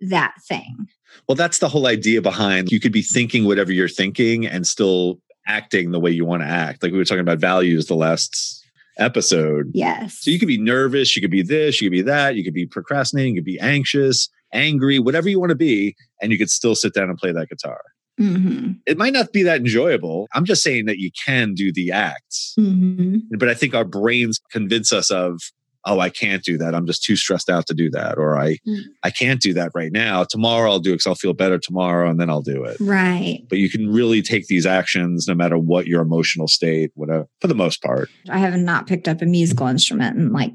[0.01, 0.87] that thing.
[1.29, 5.18] Well, that's the whole idea behind you could be thinking whatever you're thinking and still
[5.47, 6.83] acting the way you want to act.
[6.83, 8.62] Like we were talking about values the last
[8.99, 9.70] episode.
[9.75, 10.18] Yes.
[10.20, 12.55] So you could be nervous, you could be this, you could be that, you could
[12.55, 16.51] be procrastinating, you could be anxious, angry, whatever you want to be, and you could
[16.51, 17.81] still sit down and play that guitar.
[18.19, 20.29] hmm It might not be that enjoyable.
[20.35, 22.55] I'm just saying that you can do the acts.
[22.57, 25.41] hmm But I think our brains convince us of,
[25.87, 26.75] oh, I can't do that.
[26.75, 28.17] I'm just too stressed out to do that.
[28.17, 28.81] Or I Mm.
[29.03, 30.25] I can't do that right now.
[30.25, 32.79] Tomorrow I'll do it because I'll feel better tomorrow and then I'll do it.
[32.81, 33.43] Right.
[33.51, 37.49] But you can really take these actions no matter what your emotional state, whatever, for
[37.49, 38.09] the most part.
[38.31, 40.53] I have not picked up a musical instrument in like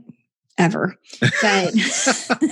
[0.58, 1.74] ever, but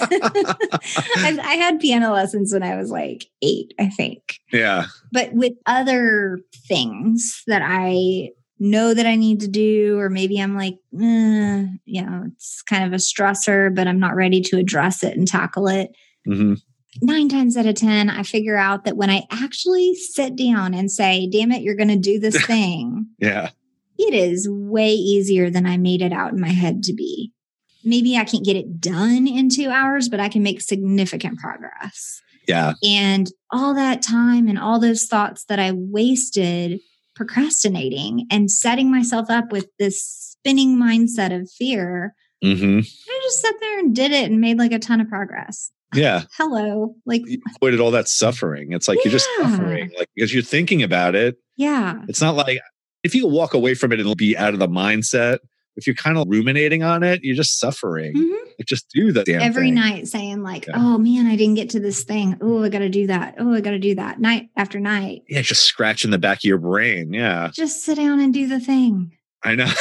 [0.10, 4.40] I, I had piano lessons when I was like eight, I think.
[4.52, 4.86] yeah.
[5.12, 8.30] But with other things that I
[8.60, 12.84] know that I need to do, or maybe I'm like, eh, you know, it's kind
[12.86, 15.92] of a stressor, but I'm not ready to address it and tackle it.
[16.26, 16.56] hmm
[17.00, 20.90] Nine times out of 10, I figure out that when I actually sit down and
[20.92, 23.50] say, damn it, you're going to do this thing, Yeah.
[24.00, 27.34] it is way easier than I made it out in my head to be.
[27.88, 32.22] Maybe I can't get it done in two hours, but I can make significant progress.
[32.48, 32.74] Yeah.
[32.84, 36.80] And all that time and all those thoughts that I wasted
[37.16, 42.14] procrastinating and setting myself up with this spinning mindset of fear,
[42.44, 45.72] hmm I just sat there and did it and made like a ton of progress.
[45.96, 46.24] Yeah.
[46.38, 46.96] Hello.
[47.06, 48.74] Like, You avoided all that suffering.
[48.74, 51.38] It's like you're just suffering, like because you're thinking about it.
[51.56, 52.02] yeah.
[52.10, 52.60] It's not like
[53.04, 55.40] if you walk away from it and be out of the mindset.
[55.78, 58.14] If you're kind of ruminating on it, you're just suffering.
[58.16, 58.32] Mhm.
[58.60, 59.76] Like just do the damn Every thing.
[59.76, 60.74] night saying, like, Yeah.
[60.76, 62.36] oh man, I didn't get to this thing.
[62.42, 63.36] Oh, I got to do that.
[63.38, 65.22] Oh, I got to do that night after night.
[65.30, 67.14] Yeah, just scratching the back of your brain.
[67.14, 69.12] Yeah, Just sit down and do the thing.
[69.44, 69.72] I know.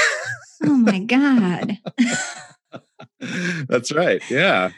[0.65, 1.79] Oh my God.
[3.69, 4.23] That's right.
[4.31, 4.71] Yeah.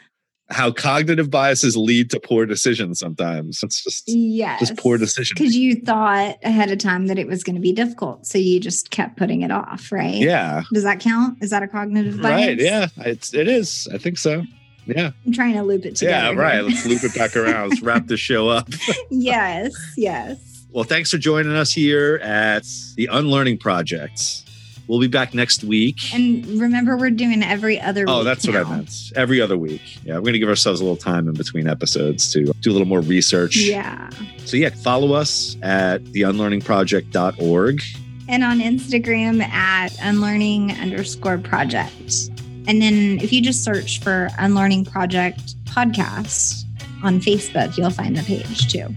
[0.51, 3.61] How cognitive biases lead to poor decisions sometimes.
[3.61, 4.59] It's just yes.
[4.59, 5.39] just poor decisions.
[5.39, 8.25] Because you thought ahead of time that it was going to be difficult.
[8.25, 10.15] So you just kept putting it off, right?
[10.15, 10.63] Yeah.
[10.73, 11.37] Does that count?
[11.41, 12.47] Is that a cognitive bias?
[12.47, 12.59] Right.
[12.59, 12.87] Yeah.
[12.97, 13.87] It's it is.
[13.93, 14.43] I think so.
[14.87, 15.11] Yeah.
[15.25, 16.33] I'm trying to loop it together.
[16.33, 16.41] Yeah.
[16.41, 16.63] Right.
[16.63, 17.69] Let's loop it back around.
[17.69, 18.69] Let's wrap this show up.
[19.09, 19.73] yes.
[19.95, 20.65] Yes.
[20.71, 22.63] Well, thanks for joining us here at
[22.95, 24.48] the Unlearning Project.
[24.89, 26.15] We'll be back next week.
[26.15, 28.91] And remember, we're doing every other Oh, that's what I meant.
[29.15, 29.99] Every other week.
[30.03, 32.73] Yeah, we're going to give ourselves a little time in between episodes to do a
[32.73, 33.55] little more research.
[33.55, 34.09] Yeah.
[34.45, 37.83] So, yeah, follow us at theunlearningproject.org.
[38.27, 42.29] And on Instagram at unlearning underscore project.
[42.67, 46.63] And then if you just search for Unlearning Project Podcast
[47.03, 48.87] on Facebook, you'll find the page too.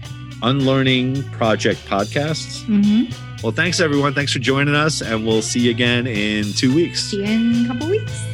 [0.41, 2.63] Unlearning Project Podcasts.
[2.65, 3.32] Mm-hmm.
[3.43, 4.13] Well, thanks, everyone.
[4.13, 7.01] Thanks for joining us, and we'll see you again in two weeks.
[7.01, 8.32] See you in a couple weeks.